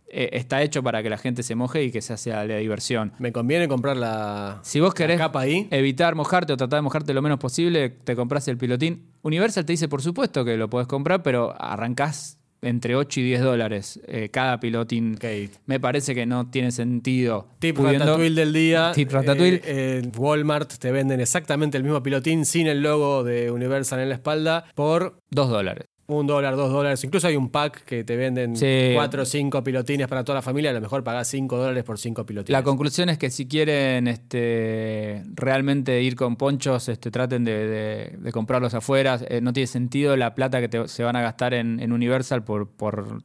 [0.09, 3.13] eh, está hecho para que la gente se moje y que se hace la diversión.
[3.19, 5.67] ¿Me conviene comprar la, Si vos querés capa ahí?
[5.71, 9.07] evitar mojarte o tratar de mojarte lo menos posible, te compras el pilotín.
[9.23, 13.41] Universal te dice, por supuesto que lo podés comprar, pero arrancás entre 8 y 10
[13.43, 15.15] dólares eh, cada pilotín.
[15.17, 15.25] Ok.
[15.67, 17.49] Me parece que no tiene sentido.
[17.59, 18.93] Tip pudiendo- Ratatouille del día.
[18.95, 19.61] Tip Ratatouille.
[19.65, 24.09] Eh, en Walmart te venden exactamente el mismo pilotín sin el logo de Universal en
[24.11, 25.87] la espalda por 2 dólares.
[26.09, 27.03] Un dólar, dos dólares.
[27.03, 28.93] Incluso hay un pack que te venden Sí.
[28.95, 30.71] cuatro o cinco pilotines para toda la familia.
[30.71, 32.53] A lo mejor pagás cinco dólares por cinco pilotines.
[32.57, 38.17] La conclusión es que si quieren este, realmente ir con ponchos, este, traten de, de-
[38.19, 39.19] de comprarlos afuera.
[39.29, 42.45] Eh, no tiene sentido la plata que te- se van a gastar en, en Universal
[42.45, 42.69] por,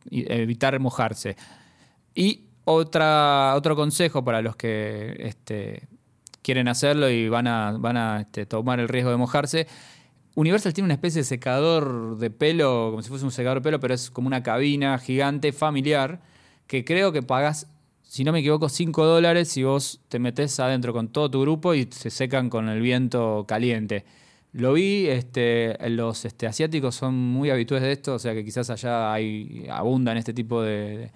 [0.09, 1.35] evitar mojarse.
[2.15, 5.87] Y otra, otro consejo para los que este,
[6.41, 9.67] quieren hacerlo y van a, van a este, tomar el riesgo de mojarse.
[10.35, 13.79] Universal tiene una especie de secador de pelo, como si fuese un secador de pelo,
[13.79, 16.21] pero es como una cabina gigante familiar
[16.67, 17.67] que creo que pagás,
[18.01, 21.73] si no me equivoco, 5 dólares si vos te metés adentro con todo tu grupo
[21.73, 24.05] y se secan con el viento caliente.
[24.53, 28.69] Lo vi, este, los este, asiáticos son muy habituales de esto, o sea que quizás
[28.69, 31.11] allá hay, abundan este tipo de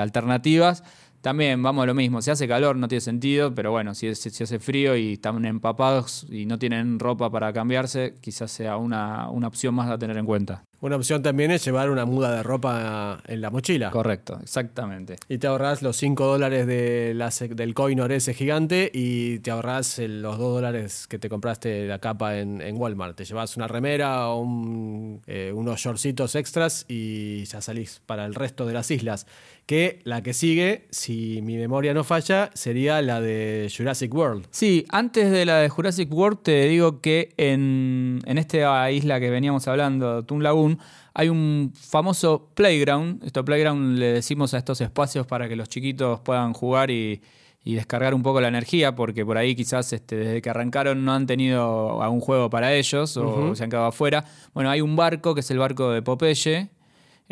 [0.00, 0.82] alternativas.
[1.22, 4.58] También vamos a lo mismo, si hace calor no tiene sentido, pero bueno, si, hace
[4.58, 9.72] frío y están empapados y no tienen ropa para cambiarse, quizás sea una, una opción
[9.72, 10.64] más a tener en cuenta.
[10.80, 13.92] Una opción también es llevar una muda de ropa en la mochila.
[13.92, 15.14] Correcto, exactamente.
[15.28, 20.00] Y te ahorrás los 5 dólares de la del coinor ese gigante y te ahorrás
[20.00, 23.16] el- los 2 dólares que te compraste la capa en, en Walmart.
[23.16, 28.34] Te llevas una remera o un, eh, unos shortcitos extras y ya salís para el
[28.34, 29.28] resto de las islas.
[29.72, 34.44] Que la que sigue, si mi memoria no falla, sería la de Jurassic World.
[34.50, 39.30] Sí, antes de la de Jurassic World te digo que en, en esta isla que
[39.30, 40.78] veníamos hablando, Toon Lagoon,
[41.14, 43.24] hay un famoso playground.
[43.24, 47.22] Esto playground le decimos a estos espacios para que los chiquitos puedan jugar y,
[47.64, 51.14] y descargar un poco la energía, porque por ahí quizás este, desde que arrancaron no
[51.14, 54.22] han tenido algún juego para ellos o se han quedado afuera.
[54.52, 56.68] Bueno, hay un barco que es el barco de Popeye,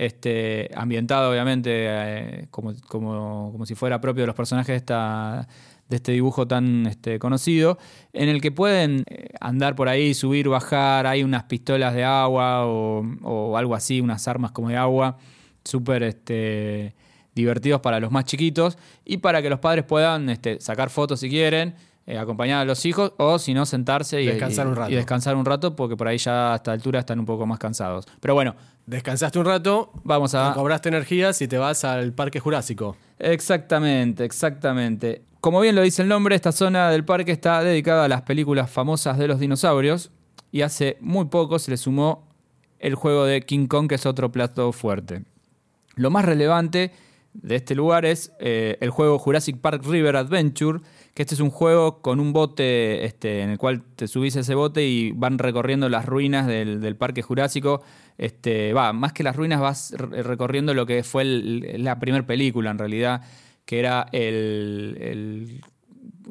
[0.01, 5.47] este, ambientado obviamente eh, como, como, como si fuera propio de los personajes de, esta,
[5.91, 7.77] de este dibujo tan este, conocido,
[8.15, 12.65] en el que pueden eh, andar por ahí, subir, bajar, hay unas pistolas de agua
[12.65, 15.19] o, o algo así, unas armas como de agua,
[15.65, 16.95] súper este,
[17.35, 21.29] divertidos para los más chiquitos y para que los padres puedan este, sacar fotos si
[21.29, 21.75] quieren.
[22.07, 24.91] Eh, acompañar a los hijos o si no sentarse y Descansar un rato.
[24.91, 27.59] y descansar un rato porque por ahí ya a esta altura están un poco más
[27.59, 28.07] cansados.
[28.21, 28.55] Pero bueno,
[28.87, 30.53] Descansaste un rato, Vamos a.
[30.55, 32.97] cobraste energías y te vas al Parque Jurásico.
[33.21, 35.23] Exactamente, exactamente.
[35.41, 38.69] Como bien lo dice el nombre, esta zona del parque está dedicada a las películas
[38.71, 40.11] famosas de los dinosaurios.
[40.53, 42.27] Y hace muy poco se le sumó
[42.81, 45.23] el juego de King Kong, que es otro plato fuerte.
[45.95, 46.93] Lo más relevante
[47.33, 50.81] de este lugar es eh, el juego Jurassic Park River Adventure,
[51.15, 54.41] que este es un juego con un bote este, en el cual te subís a
[54.41, 57.83] ese bote y van recorriendo las ruinas del, Parque Jurásico.
[58.17, 62.79] Este, va, más que las ruinas vas recorriendo lo que fue la primera película en
[62.79, 63.23] realidad,
[63.65, 65.61] que era el,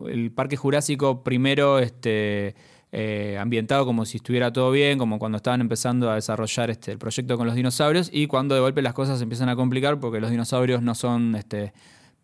[0.06, 2.56] el, Parque Jurásico primero este,
[2.92, 6.98] eh, ambientado como si estuviera todo bien, como cuando estaban empezando a desarrollar este, el
[6.98, 10.22] proyecto con los dinosaurios y cuando de golpe las cosas se empiezan a complicar porque
[10.22, 11.74] los dinosaurios no son este,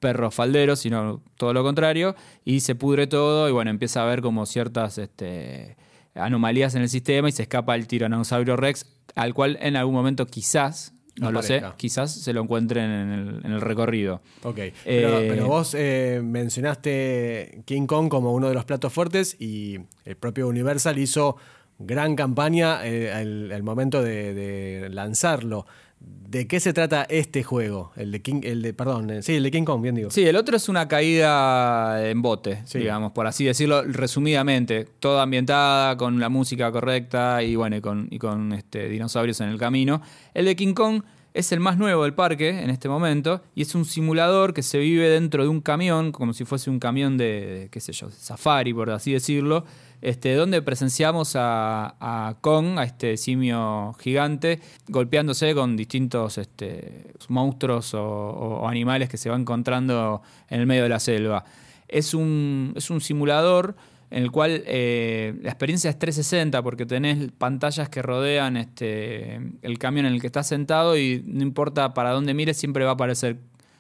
[0.05, 4.21] perros falderos, sino todo lo contrario, y se pudre todo y bueno, empieza a haber
[4.21, 5.77] como ciertas este,
[6.13, 10.27] anomalías en el sistema y se escapa el tiranosaurio Rex, al cual en algún momento
[10.27, 14.21] quizás no lo sé, quizás se lo encuentren en el, recorrido.
[14.43, 19.79] Ok, pero, eh, vos eh, mencionaste King Kong como uno de los platos fuertes y
[20.03, 21.37] el propio Universal hizo
[21.79, 25.65] gran campaña eh, al, momento de, lanzarlo.
[25.99, 27.91] ¿De qué se trata este juego?
[27.95, 30.11] El de King, el de, perdón, sí, el de King Kong, bien digo.
[30.11, 34.85] Sí, el otro es una caída en bote, digamos, por así decirlo, resumidamente.
[34.99, 39.49] Toda ambientada, con la música correcta y bueno, y con, y con este, dinosaurios en
[39.49, 40.01] el camino.
[40.33, 41.03] El de King Kong
[41.33, 44.79] es el más nuevo del parque en este momento y es un simulador que se
[44.79, 48.73] vive dentro de un camión, como si fuese un camión de, qué sé yo, safari,
[48.73, 49.63] por así decirlo
[50.01, 58.67] este, donde presenciamos a, Kong, a este simio gigante, golpeándose con distintos este, monstruos o,
[58.67, 61.45] animales que se va encontrando en el medio de la selva.
[61.87, 63.75] Es un, es un simulador
[64.11, 69.77] en el cual eh, la experiencia es 360 porque tenés pantallas que rodean este, el
[69.79, 72.93] camión en el que estás sentado y no importa para dónde mires, siempre va a
[72.93, 73.39] aparecer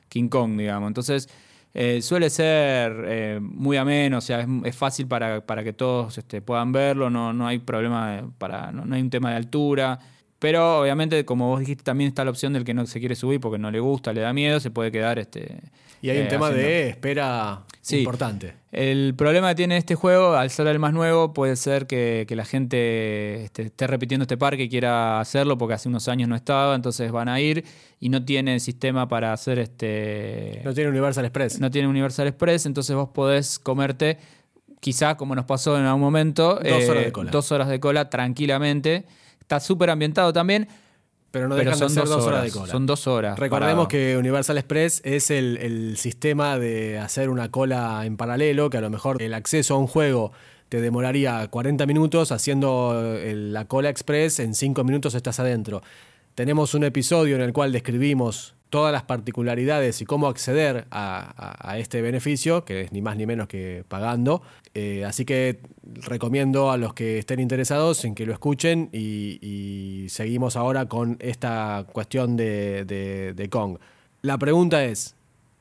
[0.09, 0.87] King Kong, digamos.
[0.87, 1.29] Entonces
[1.77, 6.71] eh, suele ser eh, muy ameno, o sea, es, fácil para, que todos este, puedan
[6.71, 9.99] verlo, no, no hay problema, para, no, hay un tema de altura.
[10.39, 13.39] Pero obviamente, como vos dijiste, también está la opción del que no se quiere subir
[13.39, 15.17] porque no le gusta, le da miedo, se puede quedar.
[15.17, 15.59] Este,
[16.01, 18.53] y hay un eh, tema de espera importante.
[18.71, 22.43] El problema que tiene este juego, al ser el más nuevo, puede ser que, la
[22.43, 26.75] gente este, esté repitiendo este parque y quiera hacerlo porque hace unos años no estaba,
[26.75, 27.63] entonces van a ir
[28.01, 30.61] y no tiene sistema para hacer este.
[30.65, 31.61] No tiene Universal Express.
[31.61, 34.17] No tiene Universal Express, entonces vos podés comerte,
[34.81, 37.31] quizá como nos pasó en algún momento, dos horas de cola.
[37.31, 39.05] Dos horas de cola tranquilamente
[39.45, 40.67] Está súper ambientado también.
[41.29, 42.71] Pero no dejan de ser dos horas, de cola.
[42.71, 43.37] Son dos horas.
[43.37, 48.81] Recordemos que Universal Express es el, sistema de hacer una cola en paralelo, que a
[48.81, 50.31] lo mejor el acceso a un juego
[50.69, 55.83] te demoraría 40 minutos, haciendo la cola express en 5 minutos estás adentro.
[56.33, 62.01] Tenemos un episodio en el cual describimos todas las particularidades y cómo acceder a, este
[62.01, 64.41] beneficio, que es ni más ni menos que pagando.
[64.77, 70.55] Eh, así que recomiendo a los que estén interesados en que lo escuchen y, seguimos
[70.55, 73.77] ahora con esta cuestión de, Kong.
[74.21, 75.15] La pregunta es,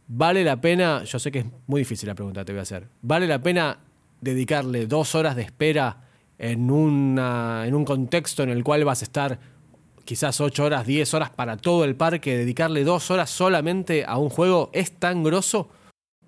[0.08, 1.04] ¿vale la pena?
[1.04, 2.88] Yo sé que es muy difícil la pregunta te voy a hacer.
[3.02, 3.78] ¿Vale la pena
[4.20, 9.04] dedicarle dos horas de espera en, una, en un contexto en el cual vas a
[9.04, 9.38] estar
[10.04, 14.28] quizás 8 horas, 10 horas para todo el parque, dedicarle 2 horas solamente a un
[14.28, 15.68] juego, ¿es tan grosso?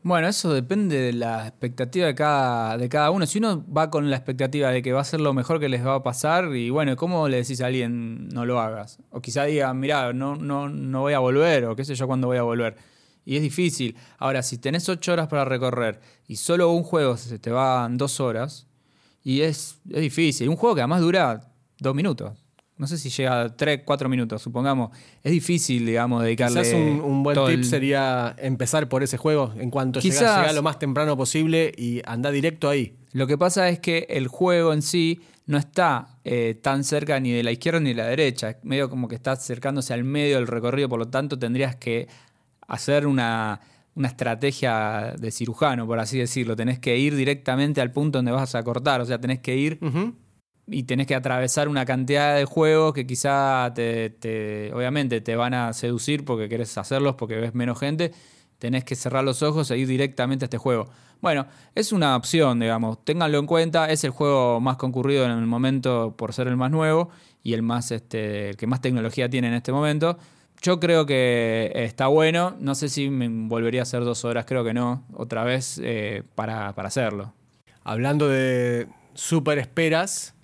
[0.06, 3.26] Bueno, eso depende de la expectativa de cada, de cada uno.
[3.26, 5.84] Si uno va con la expectativa de que va a ser lo mejor que les
[5.84, 9.00] va a pasar, y bueno, ¿cómo le decís a alguien no lo hagas?
[9.10, 12.28] O quizá diga, mira, no, no, no voy a volver, o qué sé yo cuándo
[12.28, 12.76] voy a volver.
[13.24, 13.96] Y es difícil.
[14.18, 18.20] Ahora, si tenés 8 horas para recorrer y solo un juego se te va 2
[18.20, 18.68] horas,
[19.24, 20.48] y es, es difícil.
[20.48, 22.45] Un juego que además dura 2 minutos
[22.78, 24.90] no sé si llega a 3, 4 minutos, supongamos.
[25.22, 26.60] Es difícil, digamos, dedicarle.
[26.60, 31.16] Quizás un, buen tip sería empezar por ese juego en cuanto llega, lo más temprano
[31.16, 32.94] posible y anda directo ahí.
[33.12, 37.32] Lo que pasa es que el juego en sí no está eh, tan cerca ni
[37.32, 38.58] de la izquierda ni de la derecha.
[38.62, 42.08] Medio como que está acercándose al medio del recorrido, por lo tanto tendrías que
[42.68, 43.60] hacer una,
[44.02, 46.56] estrategia de cirujano, por así decirlo.
[46.56, 49.00] Tenés que ir directamente al punto donde vas a cortar.
[49.00, 49.78] O sea, tenés que ir
[50.68, 55.72] y tenés que atravesar una cantidad de juegos que quizá te, obviamente te van a
[55.72, 58.12] seducir porque querés hacerlos, porque ves menos gente,
[58.58, 60.88] tenés que cerrar los ojos e ir directamente a este juego.
[61.20, 65.46] Bueno, es una opción, digamos, ténganlo en cuenta, es el juego más concurrido en el
[65.46, 67.10] momento por ser el más nuevo
[67.42, 70.18] y el más este el que más tecnología tiene en este momento.
[70.62, 74.64] Yo creo que está bueno, no sé si me volvería a hacer dos horas, creo
[74.64, 77.34] que no, otra vez eh, para, para hacerlo.
[77.84, 80.35] Hablando de super esperas,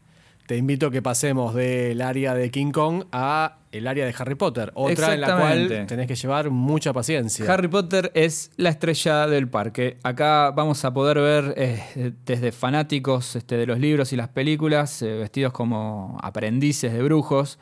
[0.47, 4.35] te invito a que pasemos del área de King Kong a el área de Harry
[4.35, 7.51] Potter, otra en la cual tenés que llevar mucha paciencia.
[7.51, 9.99] Harry Potter es la estrella del parque.
[10.03, 15.01] Acá vamos a poder ver eh, desde fanáticos este, de los libros y las películas,
[15.01, 17.59] eh, vestidos como aprendices de brujos,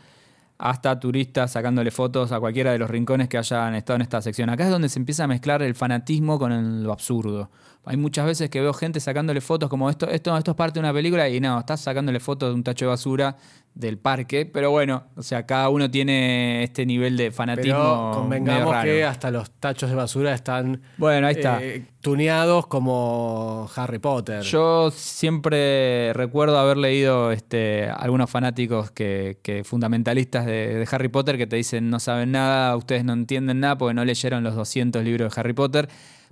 [0.59, 4.51] hasta turistas sacándole fotos a cualquiera de los rincones que hayan estado en esta sección.
[4.51, 7.51] Acá es donde se empieza a mezclar el fanatismo con lo absurdo.
[7.85, 10.81] Hay muchas veces que veo gente sacándole fotos como esto, esto, esto es parte de
[10.81, 13.37] una película y no, estás sacándole fotos de un tacho de basura
[13.75, 17.79] del parque, pero bueno, o sea, cada uno tiene este nivel de fanatismo.
[17.79, 18.85] Pero convengamos medio raro.
[18.85, 21.63] que hasta los tachos de basura están Bueno, ahí está.
[21.63, 24.43] eh, tuneados como Harry Potter.
[24.43, 31.39] Yo siempre recuerdo haber leído este, algunos fanáticos que, que fundamentalistas de, de Harry Potter
[31.39, 35.03] que te dicen no saben nada, ustedes no entienden nada porque no leyeron los 200
[35.03, 35.89] libros de Harry Potter.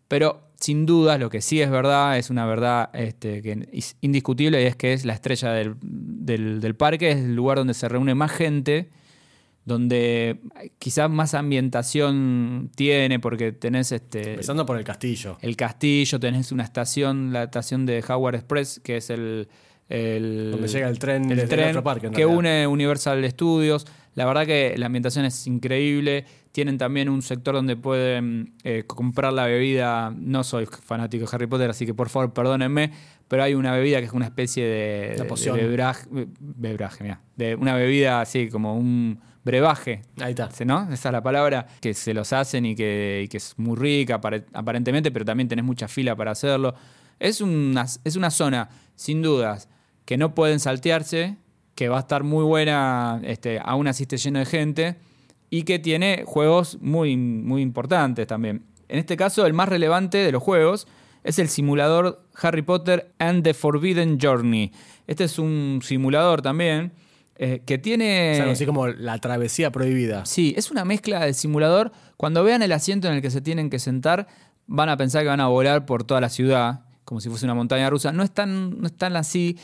[0.08, 4.60] Pero sin duda lo que sí es verdad, es una verdad este, que es indiscutible
[4.62, 7.88] y es que es la estrella del, del- del parque, es el lugar donde se
[7.88, 8.88] reúne más gente,
[9.64, 10.40] donde
[10.78, 15.36] quizás más ambientación tiene porque tenés este, Empezando por el castillo.
[15.42, 19.48] el castillo, tenés una estación, la estación de Howard Express, que es el,
[19.88, 23.86] el Donde llega el tren el tren otro parque, que une Universal Studios.
[24.14, 26.24] La verdad que la ambientación es increíble.
[26.52, 30.12] Tienen también un sector donde pueden eh, comprar la bebida.
[30.16, 32.92] No soy fanático de Harry Potter, así que por favor perdónenme,
[33.28, 35.56] pero hay una bebida que es una especie de, de poción.
[35.56, 36.06] bebraje,
[36.40, 40.02] bebraje, de una bebida así como un brebaje.
[40.20, 40.48] Ahí está.
[40.64, 40.82] ¿no?
[40.92, 44.20] Esa es la palabra, que se los hacen y que, y que es muy rica
[44.20, 46.74] apare- aparentemente, pero también tenés mucha fila para hacerlo.
[47.20, 49.68] Es una, es una zona, sin dudas,
[50.04, 51.36] que no pueden saltearse,
[51.74, 54.96] que va a estar muy buena, este, aún así esté lleno de gente,
[55.50, 58.64] y que tiene juegos muy, muy importantes también.
[58.88, 60.86] En este caso, el más relevante de los juegos
[61.24, 64.72] es el simulador Harry Potter and the Forbidden Journey.
[65.06, 66.92] Este es un simulador también
[67.36, 68.32] eh, que tiene...
[68.32, 70.26] Es algo así como la travesía prohibida.
[70.26, 71.92] Sí, es una mezcla de simulador.
[72.16, 74.26] Cuando vean el asiento en el que se tienen que sentar,
[74.66, 77.54] van a pensar que van a volar por toda la ciudad, como si fuese una
[77.54, 78.12] montaña rusa.
[78.12, 79.58] No es tan, no es tan así,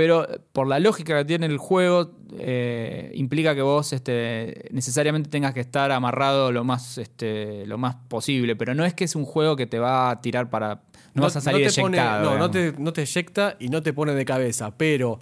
[0.00, 5.52] pero por la lógica que tiene el juego, eh, implica que vos este, necesariamente tengas
[5.52, 8.56] que estar amarrado lo más, este, lo más posible.
[8.56, 10.84] Pero no es que es un juego que te va a tirar para.
[11.12, 13.82] No, vas a salir te pone- eyectado, no, no te, no te eyecta y no
[13.82, 15.20] te pone de cabeza, pero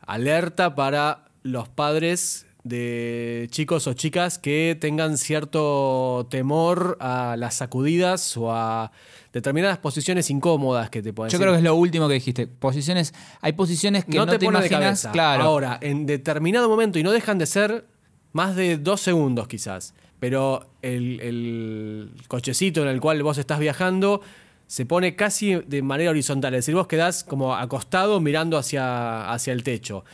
[0.00, 8.36] alerta para los padres de chicos o chicas que tengan cierto temor a las sacudidas
[8.36, 8.90] o a
[9.36, 12.46] determinadas posiciones incómodas que te pueden Yo creo que es lo último que dijiste.
[12.46, 13.12] Posiciones,
[13.42, 15.12] hay posiciones que no, no, te, pone de cabeza.
[15.12, 15.42] Claro.
[15.42, 17.84] Ahora, en determinado momento, y no dejan de ser
[18.32, 24.22] más de dos segundos quizás, pero el, el cochecito en el cual vos estás viajando
[24.68, 29.52] se pone casi de manera horizontal, es decir, vos quedás como acostado mirando hacia, hacia
[29.52, 30.06] el techo.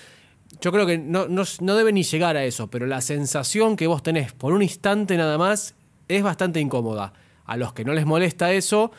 [0.60, 3.86] Yo creo que no, no, no debe ni llegar a eso, pero la sensación que
[3.86, 5.76] vos tenés por un instante nada más
[6.08, 7.12] es bastante incómoda.
[7.46, 8.90] A los que no les molesta eso,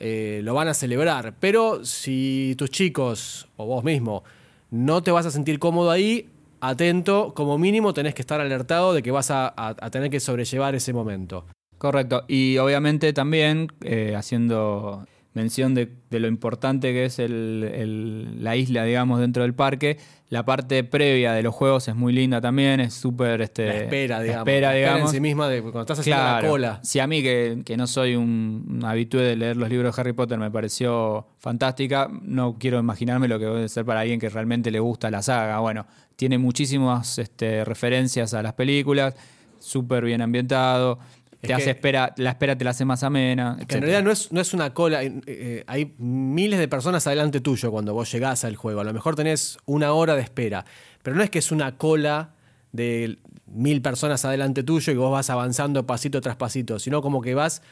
[0.00, 1.34] eh, lo van a celebrar.
[1.38, 4.24] Pero si tus chicos o vos mismo
[4.70, 6.28] no te vas a sentir cómodo ahí,
[6.60, 10.92] atento, como mínimo tenés que estar alertado de que vas a, tener que sobrellevar ese
[10.92, 11.44] momento.
[11.78, 12.24] Correcto.
[12.28, 18.56] Y obviamente también eh, haciendo mención de, de lo importante que es el- el- la
[18.56, 19.96] isla, digamos, dentro del parque.
[20.28, 23.40] La parte previa de los juegos es muy linda también, es súper...
[23.40, 24.48] Este, La espera, la digamos.
[24.48, 25.00] espera, La digamos.
[25.02, 26.42] en sí misma de cuando estás haciendo Claro.
[26.46, 26.80] la cola.
[26.82, 30.00] Si a mí, que, que no soy un, un habitué de leer los libros de
[30.00, 34.28] Harry Potter, me pareció fantástica, no quiero imaginarme lo que debe ser para alguien que
[34.28, 35.58] realmente le gusta la saga.
[35.58, 39.14] Bueno, tiene muchísimas este, referencias a las películas,
[39.58, 40.98] súper bien ambientado,
[41.40, 43.56] te hace espera, la espera te la hace más amena.
[43.66, 47.06] Que en realidad no es, no es una cola, eh, eh, hay miles de personas
[47.06, 48.80] adelante tuyo cuando vos llegás al juego.
[48.80, 50.64] A lo mejor tenés una hora de espera,
[51.02, 52.34] pero no es que es una cola
[52.72, 57.34] de mil personas adelante tuyo y vos vas avanzando pasito tras pasito, sino como que
[57.34, 57.62] vas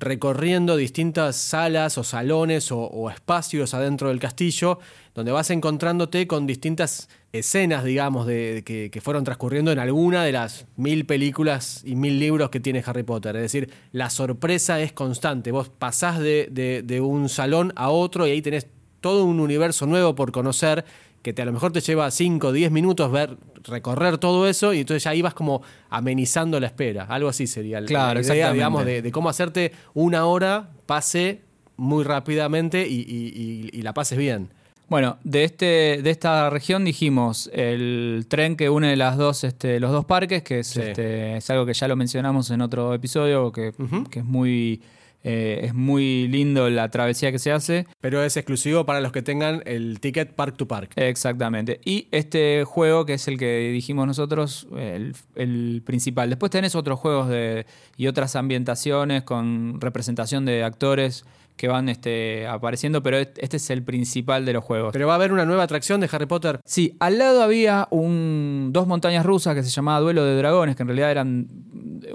[0.00, 4.78] recorriendo distintas salas o salones o, espacios adentro del castillo,
[5.14, 10.66] donde vas encontrándote con distintas escenas, digamos, de, que fueron transcurriendo en alguna de las
[10.76, 13.36] mil películas y mil libros que tiene Harry Potter.
[13.36, 15.52] Es decir, la sorpresa es constante.
[15.52, 18.66] Vos pasás de, de- de un salón a otro y ahí tenés
[19.00, 20.84] todo un universo nuevo por conocer
[21.22, 24.72] que te, a lo mejor te lleva 5 o 10 minutos ver, recorrer todo eso
[24.72, 27.04] y entonces ya vas como amenizando la espera.
[27.04, 31.42] Algo así sería la- Claro, la idea, digamos, de, de cómo hacerte una hora pase
[31.76, 33.32] muy rápidamente y, y-
[33.72, 34.48] y- y la pases bien.
[34.88, 39.92] Bueno, de, este, de esta región dijimos el tren que une las dos, este, los
[39.92, 40.80] dos parques, que es, Sí.
[40.80, 43.72] este, es algo que ya lo mencionamos en otro episodio, que,
[44.10, 44.82] que es, muy,
[45.22, 47.86] eh, es muy lindo la travesía que se hace.
[48.00, 50.92] Pero es exclusivo para los que tengan el ticket Park to Park.
[50.96, 51.80] Exactamente.
[51.84, 56.30] Y este juego, que es el que dijimos nosotros, el, el principal.
[56.30, 57.66] Después tenés otros juegos de,
[57.96, 61.24] y otras ambientaciones con representación de actores
[61.60, 64.94] que van este, apareciendo, pero este es el principal de los juegos.
[64.94, 66.58] Pero va a haber una nueva atracción de Harry Potter.
[66.64, 70.84] Sí, al lado había un, dos montañas rusas que se llamaba Duelo de Dragones, que
[70.84, 71.48] en realidad eran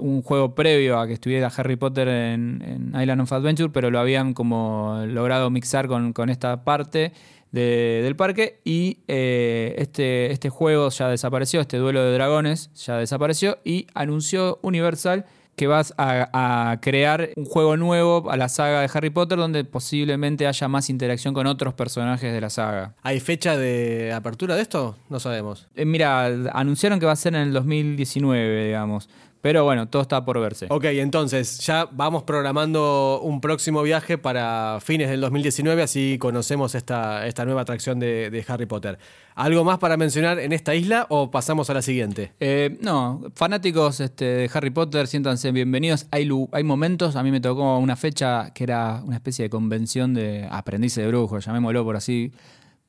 [0.00, 4.34] un juego previo a que estuviera Harry Potter en, Island of Adventure, pero lo habían
[4.34, 7.12] como logrado mixar con, esta parte
[7.52, 13.58] del parque y eh, este, este juego ya desapareció, este duelo de dragones ya desapareció
[13.64, 15.24] y anunció Universal
[15.56, 20.46] que vas a, crear un juego nuevo a la saga de Harry Potter donde posiblemente
[20.46, 22.94] haya más interacción con otros personajes de la saga.
[23.02, 24.96] ¿Hay fecha de apertura de esto?
[25.08, 25.66] No sabemos.
[25.74, 29.08] Eh, mira, anunciaron que va a ser en el 2019, digamos.
[29.46, 30.66] Pero bueno, todo está por verse.
[30.70, 37.28] Ok, entonces ya vamos programando un próximo viaje para fines del 2019, así conocemos esta,
[37.28, 38.98] esta nueva atracción de, Harry Potter.
[39.36, 42.32] ¿Algo más para mencionar en esta isla o pasamos a la siguiente?
[42.40, 46.08] Eh, no, fanáticos este, de Harry Potter, siéntanse bienvenidos.
[46.10, 50.12] Hay, hay momentos, a mí me tocó una fecha que era una especie de convención
[50.12, 52.32] de aprendices de brujos, llamémoslo por así,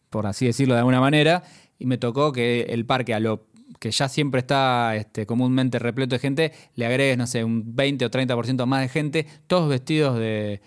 [0.10, 1.44] por así decirlo de alguna manera,
[1.78, 3.46] y me tocó que el parque a lo
[3.80, 8.06] que ya siempre está este, comúnmente repleto de gente, le agregues, no sé, un 20
[8.06, 10.62] o 30% más de gente, todos vestidos de,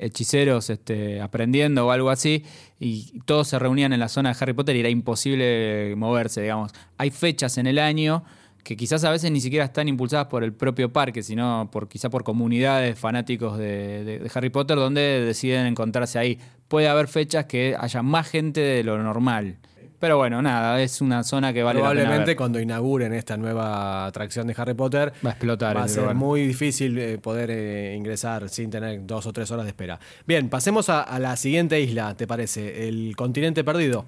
[0.00, 2.44] hechiceros este, aprendiendo o algo así,
[2.78, 6.72] y todos se reunían en la zona de Harry Potter y era imposible moverse, digamos.
[6.98, 8.24] Hay fechas en el año
[8.62, 12.10] que quizás a veces ni siquiera están impulsadas por el propio parque, sino por quizá
[12.10, 16.38] por comunidades fanáticos de, de Harry Potter donde deciden encontrarse ahí.
[16.68, 19.56] Puede haber fechas que haya más gente de lo normal.
[19.98, 24.06] Pero bueno, nada, es una zona que vale Probablemente la pena cuando inauguren esta nueva
[24.06, 25.76] atracción de Harry Potter va a explotar.
[25.76, 29.64] Va a ser muy difícil eh, poder eh, ingresar sin tener dos o tres horas
[29.64, 29.98] de espera.
[30.26, 32.88] Bien, pasemos a, la siguiente isla, ¿te parece?
[32.88, 34.04] El continente perdido.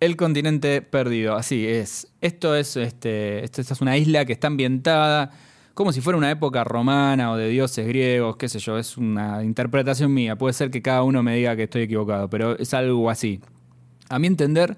[0.00, 2.08] El continente perdido, así es.
[2.20, 5.30] Esto es, este, esta es una isla que está ambientada
[5.74, 9.42] como si fuera una época romana o de dioses griegos, qué sé yo, es una
[9.42, 10.36] interpretación mía.
[10.36, 13.40] Puede ser que cada uno me diga que estoy equivocado, pero es algo así.
[14.08, 14.76] A mi entender,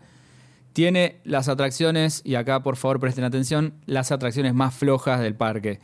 [0.77, 5.81] tiene las atracciones, y acá por favor presten atención, las atracciones más flojas del parque.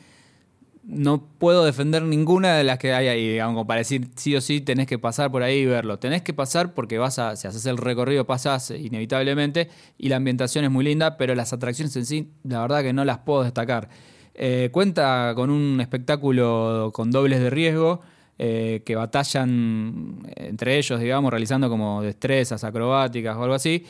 [0.82, 4.61] No puedo defender ninguna de las que hay ahí, digamos, para decir sí o sí
[4.61, 5.99] tenés que pasar por ahí y verlo.
[5.99, 10.66] Tenés que pasar porque vas a, si haces el recorrido pasás inevitablemente y la ambientación
[10.66, 13.88] es muy linda, pero las atracciones en sí, la verdad que no las puedo destacar.
[14.34, 18.03] Eh, cuenta con un espectáculo con dobles de riesgo,
[18.38, 23.86] eh, que batallan entre ellos, digamos, realizando como destrezas acrobáticas o algo así.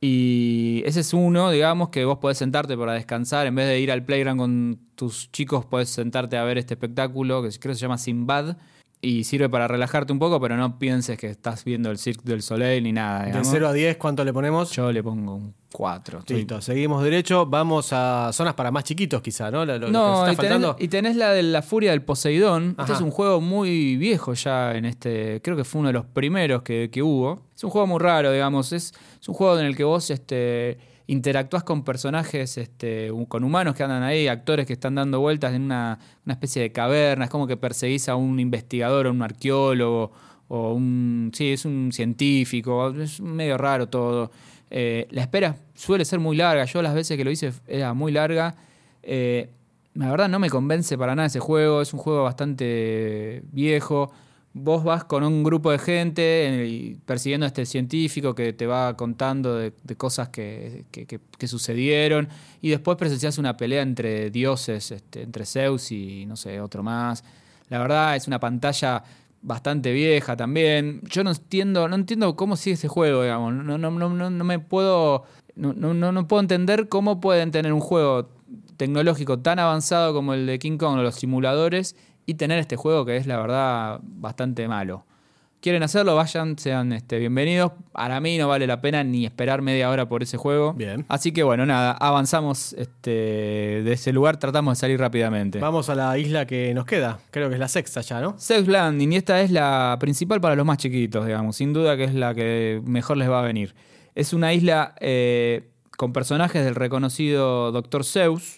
[0.00, 3.46] Y ese es uno, digamos, que vos podés sentarte para descansar.
[3.46, 7.42] En vez de ir al playground con tus chicos, podés sentarte a ver este espectáculo
[7.42, 8.56] que creo que se llama Sinbad.
[9.00, 12.42] Y sirve para relajarte un poco, pero no pienses que estás viendo el Cirque del
[12.42, 13.26] Soleil ni nada.
[13.26, 14.72] De 0 a 10, ¿cuánto le ponemos?
[14.72, 16.24] Yo le pongo un 4.
[16.26, 17.46] Listo, seguimos derecho.
[17.46, 19.64] Vamos a zonas para más chiquitos, quizá, ¿no?
[19.64, 20.32] no,
[20.78, 22.74] y, tenés, la de la Furia del Poseidón.
[22.78, 25.40] Este es un juego muy viejo ya en este.
[25.42, 27.42] Creo que fue uno de los primeros que, hubo.
[27.54, 28.72] Es un juego muy raro, digamos.
[28.72, 30.78] Es, es un juego en el que vos este,
[31.08, 35.62] interactúas con personajes, este, con humanos que andan ahí, actores que están dando vueltas en
[35.62, 37.24] una, especie de caverna.
[37.24, 40.12] Es como que perseguís a un investigador o un arqueólogo
[40.48, 41.30] o un.
[41.34, 42.90] Sí, es un científico.
[42.90, 44.30] Es medio raro todo.
[44.70, 46.66] Eh, la espera suele ser muy larga.
[46.66, 48.54] Yo las veces que lo hice era muy larga.
[49.02, 49.48] Eh,
[49.94, 51.80] la verdad no me convence para nada ese juego.
[51.80, 54.12] Es un juego bastante viejo.
[54.60, 58.96] Vos vas con un grupo de gente eh, persiguiendo a este científico que te va
[58.96, 60.84] contando de, cosas que,
[61.46, 62.28] sucedieron.
[62.60, 67.24] Y después presencias una pelea entre dioses, este, entre Zeus y no sé, otro más.
[67.68, 69.02] La verdad es una pantalla
[69.42, 71.00] bastante vieja también.
[71.08, 73.54] Yo no entiendo, no entiendo cómo sigue ese juego, digamos.
[73.54, 75.24] No, no, no, no, me puedo.
[75.54, 78.28] No, no, no puedo entender cómo pueden tener un juego
[78.76, 81.96] tecnológico tan avanzado como el de King Kong o los simuladores
[82.28, 85.04] y tener este juego que es la verdad bastante malo
[85.60, 87.72] quieren hacerlo, vayan, sean este, bienvenidos.
[87.92, 90.72] Para mí no vale la pena ni esperar media hora por ese juego.
[90.74, 91.04] Bien.
[91.08, 95.58] Así que bueno, nada, avanzamos este, de ese lugar, tratamos de salir rápidamente.
[95.58, 98.36] Vamos a la isla que nos queda, creo que es la sexta ya, ¿no?
[98.38, 102.04] Zeus Landing, y esta es la principal para los más chiquitos, digamos, sin duda que
[102.04, 103.74] es la que mejor les va a venir.
[104.14, 108.04] Es una isla eh, con personajes del reconocido Dr.
[108.04, 108.57] Zeus.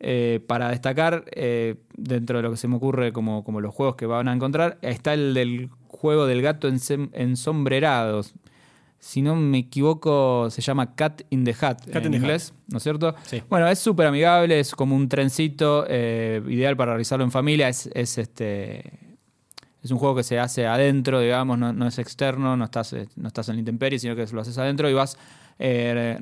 [0.00, 3.96] Eh, para destacar, eh, dentro de lo que se me ocurre como, como los juegos
[3.96, 8.22] que van a encontrar, está el del juego del gato ensombrerado.
[9.00, 13.14] Si no me equivoco, se llama Cat in the Hat en inglés, ¿no es cierto?
[13.48, 17.68] Bueno, es súper amigable, es como un trencito, eh, ideal para realizarlo en familia.
[17.68, 19.08] Es, este.
[19.82, 23.48] Es un juego que se hace adentro, digamos, no, es externo, no estás, no estás
[23.48, 25.16] en la intemperie, sino que lo haces adentro y vas
[25.58, 26.18] eh,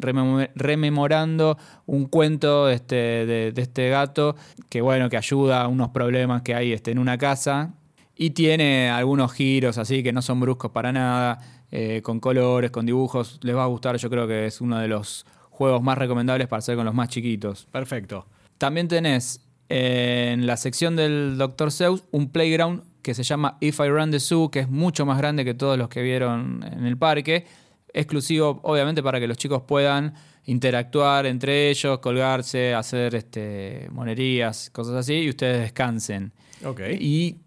[0.55, 4.37] rememorando un cuento este, de, de, este gato
[4.69, 7.75] que, bueno, que ayuda a unos problemas que hay este, en una casa
[8.17, 11.39] y tiene algunos giros así que no son bruscos para nada,
[11.71, 13.39] eh, con colores, con dibujos.
[13.43, 16.59] Les va a gustar, yo creo que es uno de los juegos más recomendables para
[16.59, 17.67] hacer con los más chiquitos.
[17.71, 18.27] Perfecto.
[18.59, 21.73] También tenés En la sección del Dr.
[21.73, 25.19] Zeus, un playground que se llama If I Run the Zoo, que es mucho más
[25.19, 27.47] grande que todos los que vieron en el parque.
[27.97, 34.95] Exclusivo, obviamente, para que los chicos puedan interactuar entre ellos, colgarse, hacer este, monerías, cosas
[34.95, 36.33] así, y ustedes descansen.
[36.65, 36.81] Ok.
[37.01, 37.39] Y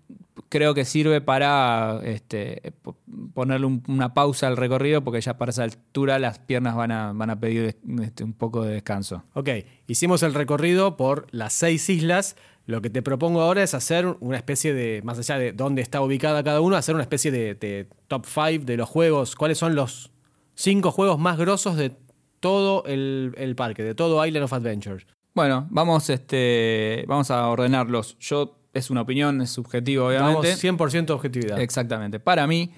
[0.50, 2.98] creo que sirve para este, po-
[3.34, 7.14] ponerle un- una pausa al recorrido, porque ya para esa altura las piernas van a,
[7.14, 9.24] van a pedir este, un poco de descanso.
[9.34, 9.50] Ok,
[9.88, 12.36] hicimos el recorrido por las seis islas.
[12.66, 16.02] Lo que te propongo ahora es hacer una especie de, más allá de dónde está
[16.02, 19.36] ubicada cada uno, hacer una especie de, de top 5 de los juegos.
[19.36, 20.12] ¿Cuáles son los
[20.60, 21.94] cinco juegos más grosos de
[22.40, 25.06] todo el, el parque, de todo Island of Adventure?
[25.34, 28.18] Bueno, vamos, este, vamos a ordenarlos.
[28.20, 30.68] Yo, es una opinión, es subjetivo, Vamos obviamente.
[30.70, 31.60] 100% objetividad.
[31.60, 32.20] Exactamente.
[32.20, 32.72] Para mí,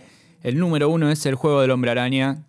[0.43, 2.43] el número uno es el juego del hombre araña.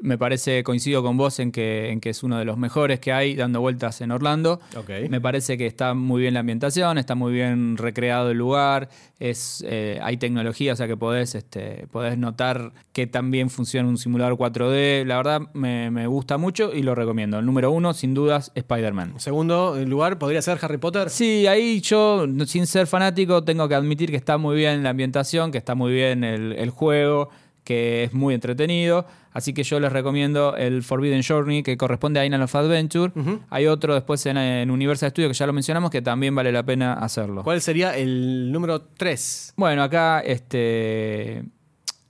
[0.00, 3.12] Me parece, coincido con vos en que, en que es uno de los mejores que
[3.12, 4.60] hay dando vueltas en Orlando.
[5.08, 9.64] Me parece que está muy bien la ambientación, está muy bien recreado el lugar, es,
[9.66, 14.36] eh, hay tecnología, o sea que podés, este, podés notar que también funciona un simulador
[14.36, 15.04] 4D.
[15.06, 17.38] La verdad me, me gusta mucho y lo recomiendo.
[17.38, 19.14] El número uno, sin dudas, Spider-Man.
[19.18, 21.08] Segundo lugar, ¿podría ser Harry Potter?
[21.08, 25.52] Sí, ahí yo, sin ser fanático, tengo que admitir que está muy bien la ambientación,
[25.52, 27.30] que está muy bien el, el juego,
[27.66, 29.06] que es muy entretenido.
[29.32, 33.12] Así que yo les recomiendo el Forbidden Journey, que corresponde a Island of Adventure.
[33.50, 36.62] Hay otro después en, en Universal Studios, que ya lo mencionamos, que también vale la
[36.62, 37.42] pena hacerlo.
[37.42, 39.54] ¿Cuál sería el número 3?
[39.56, 41.44] Bueno, acá este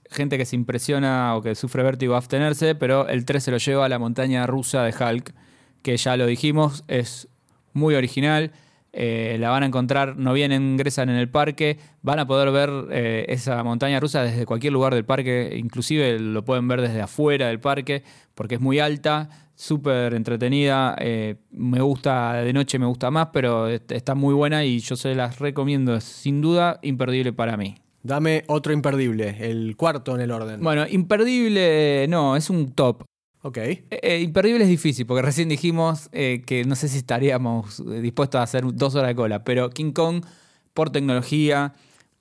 [0.09, 3.57] gente que se impresiona o que sufre vértigo a abstenerse, pero el 3 se lo
[3.57, 5.33] lleva a la montaña rusa de Hulk,
[5.81, 7.27] que ya lo dijimos, es
[7.73, 8.51] muy original.
[8.99, 12.69] Eh, la van a encontrar, no bien ingresan en el parque, van a poder ver
[12.91, 17.47] eh, esa montaña rusa desde cualquier lugar del parque, inclusive lo pueden ver desde afuera
[17.47, 23.11] del parque, porque es muy alta, súper entretenida, eh, me gusta de noche, me gusta
[23.11, 27.55] más, pero est- está muy buena y yo se las recomiendo, sin duda imperdible para
[27.57, 27.75] mí.
[28.03, 30.61] Dame otro imperdible, el cuarto en el orden.
[30.61, 33.03] Bueno, imperdible no, es un top.
[33.47, 33.57] Ok.
[33.59, 38.39] Eh, eh, imperdible es difícil, porque recién dijimos eh, que no sé si estaríamos dispuestos
[38.39, 40.25] a hacer dos horas de cola, pero King Kong,
[40.73, 41.73] por tecnología,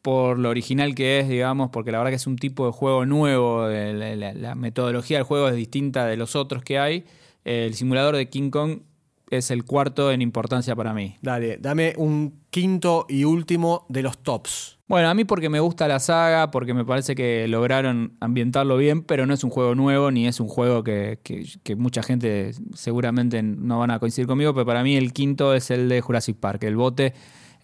[0.03, 3.07] por lo original que es, digamos, porque la verdad que es un tipo de juego
[3.07, 7.05] nuevo, la, la- la metodología del juego es distinta de los otros que hay,
[7.45, 8.81] el simulador de King Kong
[9.31, 11.17] es el cuarto en importancia para mí.
[11.23, 14.76] Dale, dame un quinto y último de los tops.
[14.89, 19.03] Bueno, a mí porque me gusta la saga, porque me parece que lograron ambientarlo bien,
[19.03, 22.53] pero no es un juego nuevo ni es un juego que, que- que mucha gente
[22.73, 26.37] seguramente no van a coincidir conmigo, pero para mí el quinto es el de Jurassic
[26.37, 27.15] Park, el bote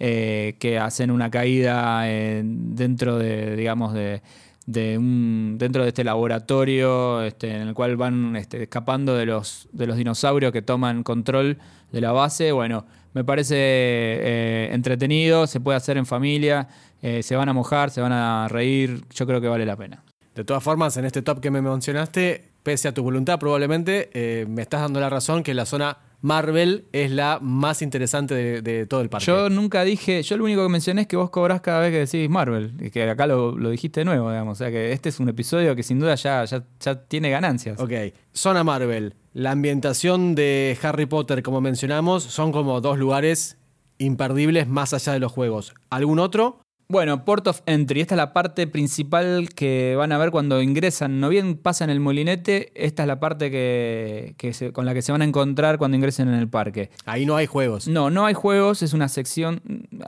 [0.00, 4.20] eh, que hacen una caída eh, dentro de, digamos, de,
[4.66, 9.68] de un, dentro de este laboratorio este, en el cual van este, escapando de los,
[9.72, 11.58] de los dinosaurios que toman control
[11.92, 12.50] de la base.
[12.50, 12.84] Bueno,
[13.14, 16.68] me parece eh, entretenido, se puede hacer en familia,
[17.02, 20.02] eh, se van a mojar, se van a reír, yo creo que vale la pena.
[20.34, 24.46] De todas formas, en este top que me mencionaste, pese a tu voluntad, probablemente eh,
[24.48, 28.86] me estás dando la razón que la zona Marvel es la más interesante de, de
[28.86, 29.26] todo el parque.
[29.26, 31.98] Yo nunca dije, yo lo único que mencioné es que vos cobrás cada vez que
[31.98, 34.52] decís Marvel, y que acá lo, lo dijiste de nuevo, digamos.
[34.52, 37.80] O sea que este es un episodio que sin duda ya, ya, ya tiene ganancias.
[37.80, 37.92] Ok,
[38.32, 39.14] zona Marvel.
[39.34, 43.58] La ambientación de Harry Potter, como mencionamos, son como dos lugares
[43.98, 45.74] imperdibles más allá de los juegos.
[45.90, 46.61] ¿Algún otro?
[46.92, 51.20] Bueno, Port of Entry, esta es la parte principal que van a ver cuando ingresan.
[51.20, 55.00] No bien pasan el molinete, esta es la parte que, que se- con la que
[55.00, 56.90] se van a encontrar cuando ingresen en el parque.
[57.06, 57.88] Ahí no hay juegos.
[57.88, 59.62] No, no hay juegos, es una sección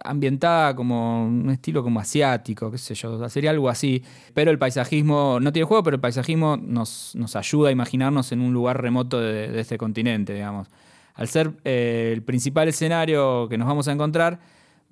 [0.05, 4.03] ambientada como un estilo como asiático, qué sé yo, sería algo así.
[4.35, 8.43] Pero el paisajismo, no tiene juego, pero el paisajismo nos, nos ayuda a imaginarnos en
[8.43, 10.69] un lugar remoto de, de este continente, digamos.
[11.15, 14.39] Al ser eh, el principal escenario que nos vamos a encontrar,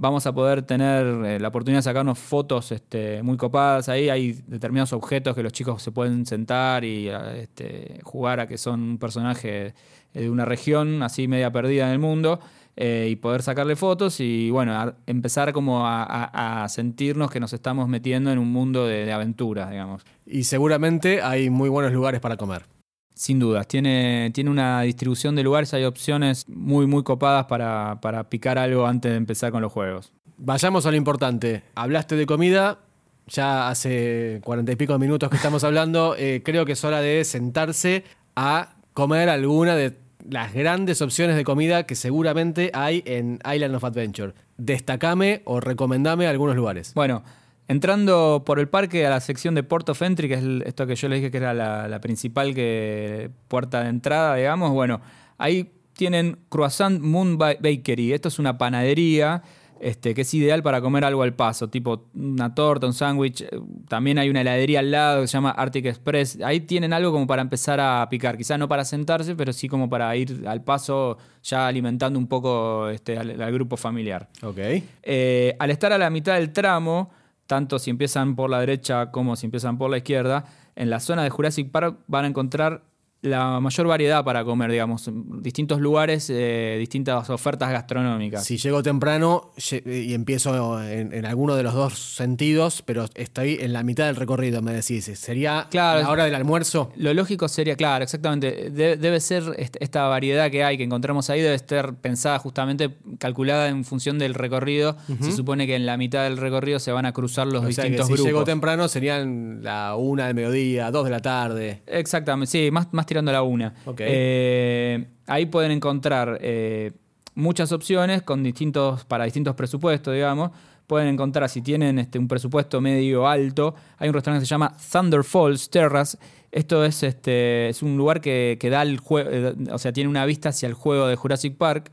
[0.02, 4.08] vamos a poder tener eh, la oportunidad de sacarnos fotos este, muy copadas ahí.
[4.08, 8.58] Hay determinados objetos que los chicos se pueden sentar y a, este, jugar a que
[8.58, 9.74] son un personaje
[10.12, 12.40] de una región así media perdida en el mundo
[12.74, 18.32] eh, y poder sacarle fotos y bueno, empezar como a sentirnos que nos estamos metiendo
[18.32, 20.02] en un mundo de, de aventuras, digamos.
[20.26, 22.71] Y seguramente hay muy buenos lugares para comer.
[23.14, 28.28] Sin dudas, tiene, tiene una distribución de lugares, hay opciones muy, muy copadas para, para
[28.28, 30.12] picar algo antes de empezar con los juegos.
[30.38, 31.62] Vayamos a lo importante.
[31.74, 32.78] Hablaste de comida,
[33.26, 36.16] ya hace cuarenta y pico de minutos que estamos hablando.
[36.18, 38.04] eh, creo que es hora de sentarse
[38.34, 39.94] a comer alguna de
[40.28, 44.34] las grandes opciones de comida que seguramente hay en Island of Adventure.
[44.56, 46.94] Destacame o recomendame algunos lugares.
[46.94, 47.22] Bueno,
[47.68, 50.94] entrando por el parque a la sección de Port of Entry, que es esto que
[50.94, 55.00] yo le dije que era la, la principal que, puerta de entrada, digamos, bueno,
[55.38, 58.12] ahí tienen Croissant Moon Ba- Bakery.
[58.12, 59.42] Esto es una panadería
[59.80, 63.44] este, que es ideal para comer algo al paso, tipo una torta, un sándwich.
[63.88, 66.38] También hay una heladería al lado que se llama Arctic Express.
[66.44, 68.36] Ahí tienen algo como para empezar a picar.
[68.38, 72.88] Quizás no para sentarse, pero sí como para ir al paso ya alimentando un poco
[72.90, 74.28] este, al- al grupo familiar.
[74.42, 74.58] Ok.
[75.02, 77.10] Eh, al estar a la mitad del tramo,
[77.52, 81.22] tanto si empiezan por la derecha como si empiezan por la izquierda, en la zona
[81.22, 82.82] de Jurassic Park van a encontrar
[83.22, 85.08] la mayor variedad para comer, digamos,
[85.40, 88.44] distintos lugares, eh, distintas ofertas gastronómicas.
[88.44, 89.52] Si llego temprano
[89.86, 94.16] y empiezo en, en alguno de los dos sentidos, pero estoy en la mitad del
[94.16, 95.04] recorrido, me decís.
[95.14, 96.00] ¿Sería Claro.
[96.00, 96.90] la hora del almuerzo?
[96.96, 98.70] Lo lógico sería, claro, exactamente.
[98.70, 102.96] De- debe ser est- esta variedad que hay, que encontramos ahí, debe estar pensada justamente,
[103.18, 104.96] calculada en función del recorrido.
[105.20, 107.84] Se supone que en la mitad del recorrido se van a cruzar los O sea
[107.84, 108.26] que distintos si grupos.
[108.26, 111.82] llego temprano serían la una del mediodía, dos de la tarde.
[111.86, 113.74] Exactamente, sí, más, más tirando a la una.
[113.98, 116.92] Eh, ahí pueden encontrar eh,
[117.34, 120.50] muchas opciones con distintos, para distintos presupuestos, digamos.
[120.86, 124.74] Pueden encontrar, si tienen este, un presupuesto medio alto, hay un restaurante que se llama
[124.90, 126.16] Thunder Falls Terrace.
[126.50, 129.30] Esto es, este, es un lugar que, que da el juego,
[129.70, 131.92] o sea, tiene una vista hacia el juego de Jurassic Park.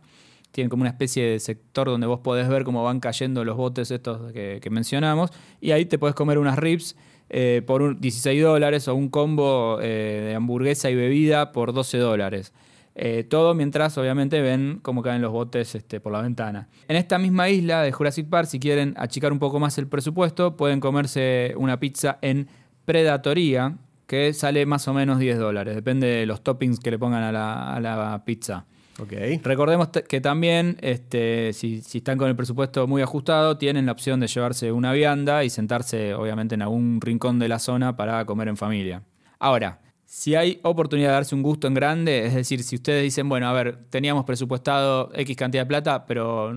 [0.51, 3.91] Tiene como una especie de sector donde vos podés ver cómo van cayendo los botes
[3.91, 5.32] estos que, que mencionamos.
[5.59, 6.95] Y ahí te podés comer unas ribs
[7.30, 11.97] eh, por un 16 dólares o un combo eh, de hamburguesa y bebida por 12
[11.97, 12.53] dólares.
[12.95, 16.67] Eh, todo mientras obviamente ven cómo caen los botes este, por la ventana.
[16.88, 20.57] En esta misma isla de Jurassic Park, si quieren achicar un poco más el presupuesto,
[20.57, 22.47] pueden comerse una pizza en
[22.86, 23.77] Predatoría,
[24.07, 25.75] que sale más o menos 10 dólares.
[25.75, 28.65] Depende de los toppings que le pongan a la, a la pizza.
[29.01, 29.13] Ok.
[29.43, 34.19] Recordemos que también, este, si, si están con el presupuesto muy ajustado, tienen la opción
[34.19, 38.47] de llevarse una vianda y sentarse, obviamente, en algún rincón de la zona para comer
[38.49, 39.03] en familia.
[39.39, 43.29] Ahora, si hay oportunidad de darse un gusto en grande, es decir, si ustedes dicen,
[43.29, 46.51] bueno, a ver, teníamos presupuestado X cantidad de plata, pero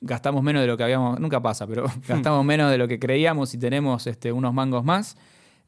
[0.00, 3.54] gastamos menos de lo que habíamos, nunca pasa, pero gastamos menos de lo que creíamos
[3.54, 5.16] y tenemos este, unos mangos más.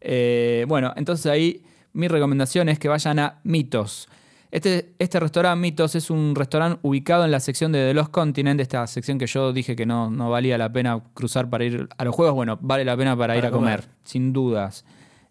[0.01, 1.63] Eh, bueno, entonces ahí
[1.93, 4.09] mi recomendación es que vayan a Mitos.
[4.51, 8.61] Este, este restaurante Mitos es un restaurante ubicado en la sección de The Lost Continent,
[8.61, 12.05] esta sección que yo dije que no, no valía la pena cruzar para ir a
[12.05, 12.35] los juegos.
[12.35, 13.95] Bueno, vale la pena para, Para ir a comer, comer.
[14.05, 14.85] sin dudas.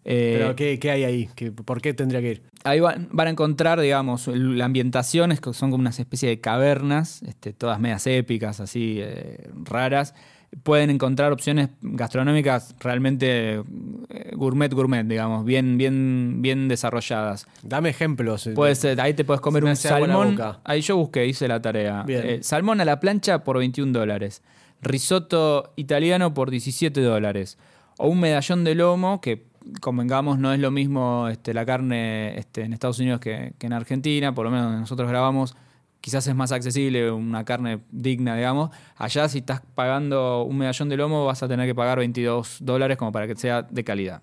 [0.06, 1.28] Eh, ¿Pero qué, qué hay ahí?
[1.34, 2.42] ¿Qué- ¿Por qué tendría que ir?
[2.64, 6.40] Ahí van, van a encontrar, digamos, la ambientación, es que son como una especie de
[6.40, 10.14] cavernas, este, todas medias épicas, así, eh, raras.
[10.62, 17.46] Pueden encontrar opciones gastronómicas realmente eh, gourmet, gourmet, digamos, bien, bien, bien desarrollalladas.
[17.62, 18.48] Dame ejemplos.
[18.54, 20.38] Puede ser, ahí te puedes comer un salmón.
[20.64, 22.04] Ahí yo busqué, hice la tarea.
[22.08, 24.42] Eh, salmón a la plancha por 21 dólares.
[24.82, 27.56] Risotto italiano por 17 dólares.
[27.98, 29.44] O un medallón de lomo, que
[29.80, 33.72] convengamos no es lo mismo este, la carne este, en Estados Unidos que, que en
[33.72, 35.54] Argentina, por lo menos donde nosotros grabamos.
[36.00, 38.70] Quizás es más accesible, una carne digna, digamos.
[38.96, 42.96] Allá, si estás pagando un medallón de lomo, vas a tener que pagar 22 dólares
[42.96, 44.22] como para que sea de calidad.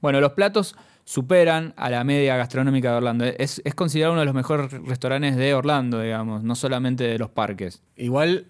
[0.00, 3.24] Bueno, los platos superan a la media gastronómica de Orlando.
[3.24, 7.30] Es, es considerado uno de los mejores restaurantes de Orlando, digamos, no solamente de los
[7.30, 7.82] parques.
[7.96, 8.46] Igual,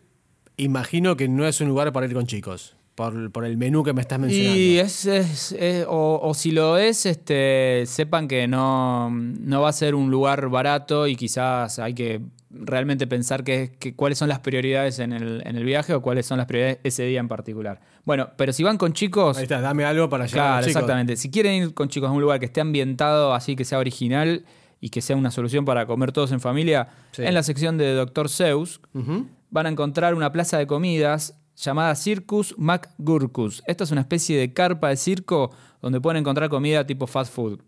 [0.57, 2.77] imagino que no es un lugar para ir con chicos.
[2.95, 4.59] Por, por el menú que me estás mencionando.
[4.59, 9.71] Y es, es- es- o, o si lo es, este, sepan que no, no va
[9.71, 12.21] a ser un lugar barato y quizás hay que
[12.51, 16.27] realmente pensar que, que cuáles son las prioridades en el, en el viaje o cuáles
[16.27, 17.81] son las prioridades ese día en particular.
[18.05, 20.67] Bueno, pero si van con chicos, Ahí está, dame algo para llevar a Claro, los
[20.67, 20.83] chicos.
[20.83, 21.17] exactamente.
[21.17, 24.45] Si quieren ir con chicos a un lugar que esté ambientado así, que sea original
[24.83, 27.23] y que sea una solución para comer todos en familia, Sí.
[27.23, 28.29] en la sección de Dr.
[28.29, 28.83] Zeus
[29.51, 33.63] van a encontrar una plaza de comidas llamada Circus McGurkus.
[33.67, 35.51] Esta es una especie de carpa de circo
[35.81, 37.61] donde pueden encontrar comida tipo fast food.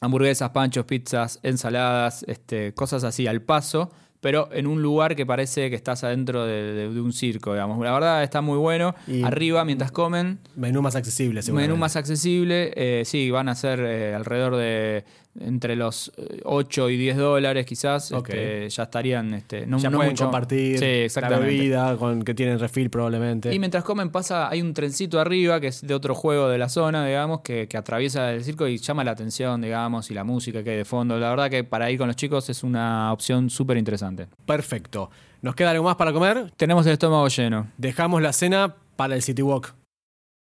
[0.00, 5.68] Hamburguesas, panchos, pizzas, ensaladas, este, cosas así al paso, pero en un lugar que parece
[5.70, 7.78] que estás adentro de, de- de un circo, digamos.
[7.84, 8.94] La verdad está muy bueno.
[9.06, 11.40] Y- Arriba, mientras comen, Menú más accesible.
[11.52, 15.04] Menú más accesible, eh, sí, van a ser eh, alrededor de
[15.40, 18.28] entre los eh, 8 y 10 dólares quizás, Ok.
[18.28, 20.24] este, ya estarían, este, no, ya no mucho.
[20.24, 21.46] compartir Sí, la exactamente.
[21.46, 23.54] bebida con que tienen refil probablemente.
[23.54, 26.68] Y mientras comen pasa, hay un trencito arriba que es de otro juego de la
[26.68, 30.62] zona, digamos, que, que atraviesa el circo y llama la atención, digamos, y la música
[30.62, 31.18] que hay de fondo.
[31.18, 34.26] La verdad que para ir con los chicos es una opción súper interesante.
[34.44, 35.10] Perfecto.
[35.40, 36.52] ¿Nos queda algo más para comer?
[36.56, 37.68] Tenemos el estómago lleno.
[37.78, 39.74] Dejamos la cena para el City Walk.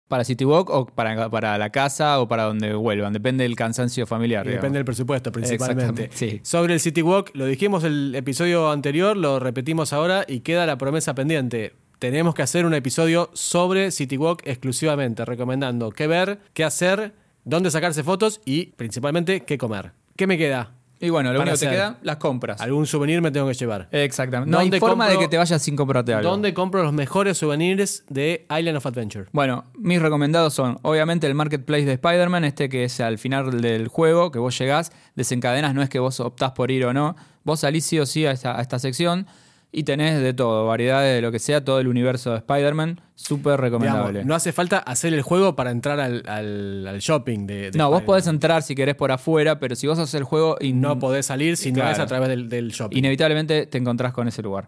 [0.10, 3.14] ¿Para City Walk o para, para la casa o para donde vuelvan?
[3.14, 4.44] Depende del cansancio familiar.
[4.44, 4.64] Digamos.
[4.64, 6.10] depende del presupuesto, principalmente.
[6.12, 6.42] Sí.
[6.44, 10.80] Sobre el City Walk, lo dijimos el episodio anterior, lo repetimos ahora y queda la
[10.80, 11.74] promesa pendiente.
[12.00, 17.70] Tenemos que hacer un episodio sobre City Walk exclusivamente, recomendando qué ver, qué hacer, dónde
[17.70, 19.92] sacarse fotos y principalmente qué comer.
[20.16, 20.79] ¿Qué me queda?
[21.02, 21.78] Y bueno, lo único que te hacer.
[21.78, 22.60] queda, las compras.
[22.60, 23.88] Algún souvenir me tengo que llevar.
[23.92, 24.52] Exactamente.
[24.52, 26.30] No hay ¿Dónde forma de compro- que te vayas sin comprarte algo.
[26.30, 29.28] ¿Dónde compro los mejores souvenirs de Island of Adventure?
[29.32, 33.88] Bueno, mis recomendados son, obviamente, el marketplace de Spider-Man, este que es al final del
[33.88, 37.62] juego, que vos llegás, desencadenas, no es que vos optás por ir o no, vos
[37.62, 39.26] salís sí o sí a esta, a esta sección
[39.72, 43.60] y tenés de todo, variedades de lo que sea, todo el universo de Spider-Man, súper
[43.62, 44.10] recomendable.
[44.10, 47.78] Digamos, no hace falta hacer el juego para entrar al, al- al shopping de, de
[47.78, 50.74] no, vos podés entrar si querés por afuera, pero si vos haces el juego y
[50.74, 52.98] No podés salir si no es a través del, del shopping.
[52.98, 54.68] inevitablemente te encontrás con ese lugar.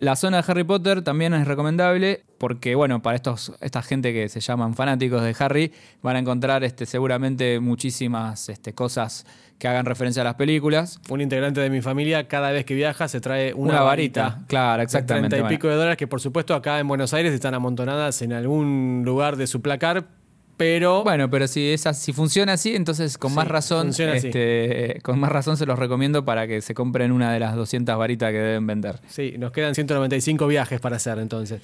[0.00, 4.30] La zona de Harry Potter también es recomendable porque, bueno, para estos, esta gente que
[4.30, 9.26] se llaman fanáticos de Harry, van a encontrar este, seguramente muchísimas este, cosas
[9.58, 11.02] que hagan referencia a las películas.
[11.10, 14.82] Un integrante de mi familia, cada vez que viaja, se trae una, Una, varita, claro,
[14.82, 15.28] exactamente.
[15.28, 15.54] 30 y bueno.
[15.54, 19.36] pico de dólares que, por supuesto, acá en Buenos Aires están amontonadas en algún lugar
[19.36, 20.06] de su placar,
[20.56, 24.02] pero Bueno, pero si, si funciona así, entonces con Sí, más razón, así.
[24.02, 27.98] este, con más razón se los recomiendo para que se compren una de las 200
[27.98, 28.98] varitas que deben vender.
[29.08, 31.60] sí, nos quedan 195 viajes para hacer entonces.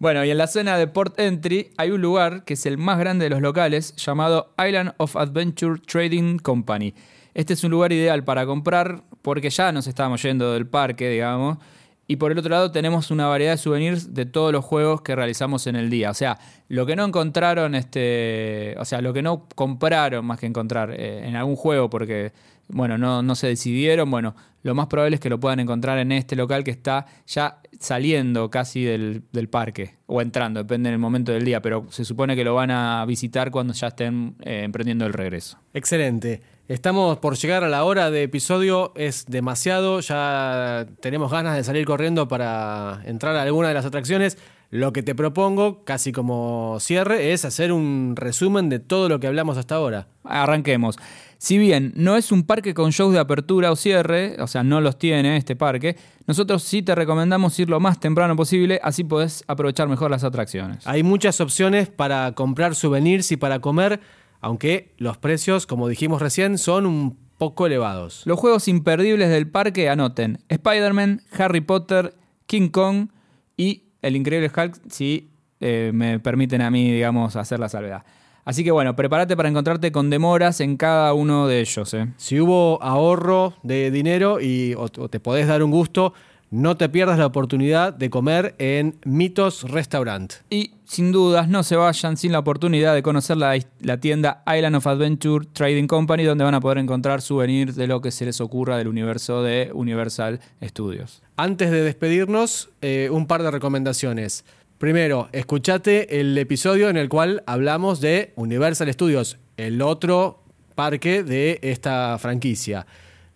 [0.00, 2.98] Bueno, y en la zona de Port Entry hay un lugar que es el más
[2.98, 6.94] grande de los locales llamado Island of Adventure Trading Company.
[7.34, 11.58] Este es un lugar ideal para comprar porque ya nos estábamos yendo del parque, digamos.
[12.06, 15.14] Y por el otro lado tenemos una variedad de souvenirs de todos los juegos que
[15.14, 16.08] realizamos en el día.
[16.08, 16.38] O sea,
[16.68, 21.28] lo que no encontraron, este, o sea, lo que no compraron más que encontrar eh,
[21.28, 22.32] en algún juego porque,
[22.68, 26.12] bueno, no, no se decidieron, bueno, lo más probable es que lo puedan encontrar en
[26.12, 31.32] este local que está ya saliendo casi del, del parque o entrando, depende del momento
[31.32, 35.06] del día, pero se supone que lo van a visitar cuando ya estén eh, emprendiendo
[35.06, 35.58] el regreso.
[35.72, 36.42] Excelente.
[36.68, 41.84] Estamos por llegar a la hora de episodio, es demasiado, ya tenemos ganas de salir
[41.84, 44.38] corriendo para entrar a alguna de las atracciones.
[44.70, 49.26] Lo que te propongo, casi como cierre, es hacer un resumen de todo lo que
[49.26, 50.06] hablamos hasta ahora.
[50.22, 50.96] Arranquemos.
[51.40, 54.82] Si bien no es un parque con shows de apertura o cierre, o sea, no
[54.82, 59.42] los tiene este parque, nosotros sí te recomendamos ir lo más temprano posible, así podés
[59.46, 60.86] aprovechar mejor las atracciones.
[60.86, 64.00] Hay muchas opciones para comprar souvenirs y para comer,
[64.42, 68.20] aunque los precios, como dijimos recién, son un poco elevados.
[68.26, 73.08] Los juegos imperdibles del parque anoten Spider-Man, Harry Potter, King Kong
[73.56, 75.30] y El Increíble Hulk, si
[75.60, 78.04] eh, me permiten a mí, digamos, hacer la salvedad.
[78.50, 81.94] Así que bueno, prepárate para encontrarte con demoras en cada uno de ellos.
[81.94, 82.08] ¿eh?
[82.16, 86.14] Si hubo ahorro de dinero y, o, o te podés dar un gusto,
[86.50, 90.32] no te pierdas la oportunidad de comer en Mitos Restaurant.
[90.50, 94.74] Y sin dudas, no se vayan sin la oportunidad de conocer la, la tienda Island
[94.74, 98.40] of Adventure Trading Company, donde van a poder encontrar souvenirs de lo que se les
[98.40, 101.22] ocurra del universo de Universal Studios.
[101.36, 104.44] Antes de despedirnos, eh, un par de recomendaciones.
[104.80, 110.42] Primero, escuchate el episodio en el cual hablamos de Universal Studios, el otro
[110.74, 112.86] parque de esta franquicia.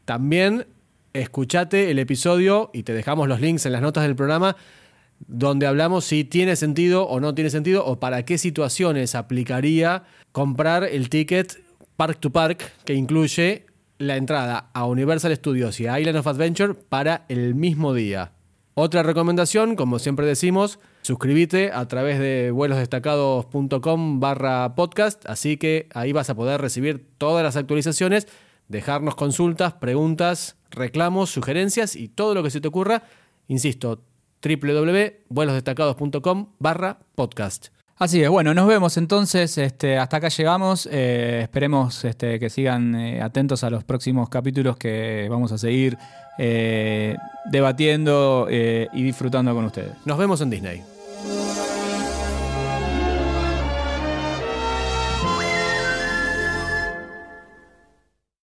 [0.07, 0.67] También
[1.13, 4.57] escuchate el episodio, y te dejamos los links en las notas del programa,
[5.27, 10.83] donde hablamos si tiene sentido o no tiene sentido, o para qué situaciones aplicaría comprar
[10.85, 11.63] el ticket
[11.99, 13.67] Park to Park, que incluye
[13.99, 18.33] la entrada a Universal Studios y a Island of Adventure para el mismo día.
[18.73, 26.13] Otra recomendación, como siempre decimos, suscríbete a través de vuelosdestacados.com barra podcast, así que ahí
[26.13, 28.27] vas a poder recibir todas las actualizaciones,
[28.69, 33.03] dejarnos consultas, preguntas, reclamos, sugerencias y todo lo que se te ocurra.
[33.49, 34.01] Insisto,
[34.43, 37.67] www.vuelosdestacados.com barra podcast.
[37.97, 42.97] Así es, bueno, nos vemos entonces, este, hasta acá llegamos, eh, esperemos este, que sigan
[42.97, 45.97] eh, atentos a los próximos capítulos que vamos a seguir
[46.39, 47.17] eh,
[47.53, 49.93] debatiendo y disfrutando con ustedes.
[50.07, 50.94] Nos vemos en Disney.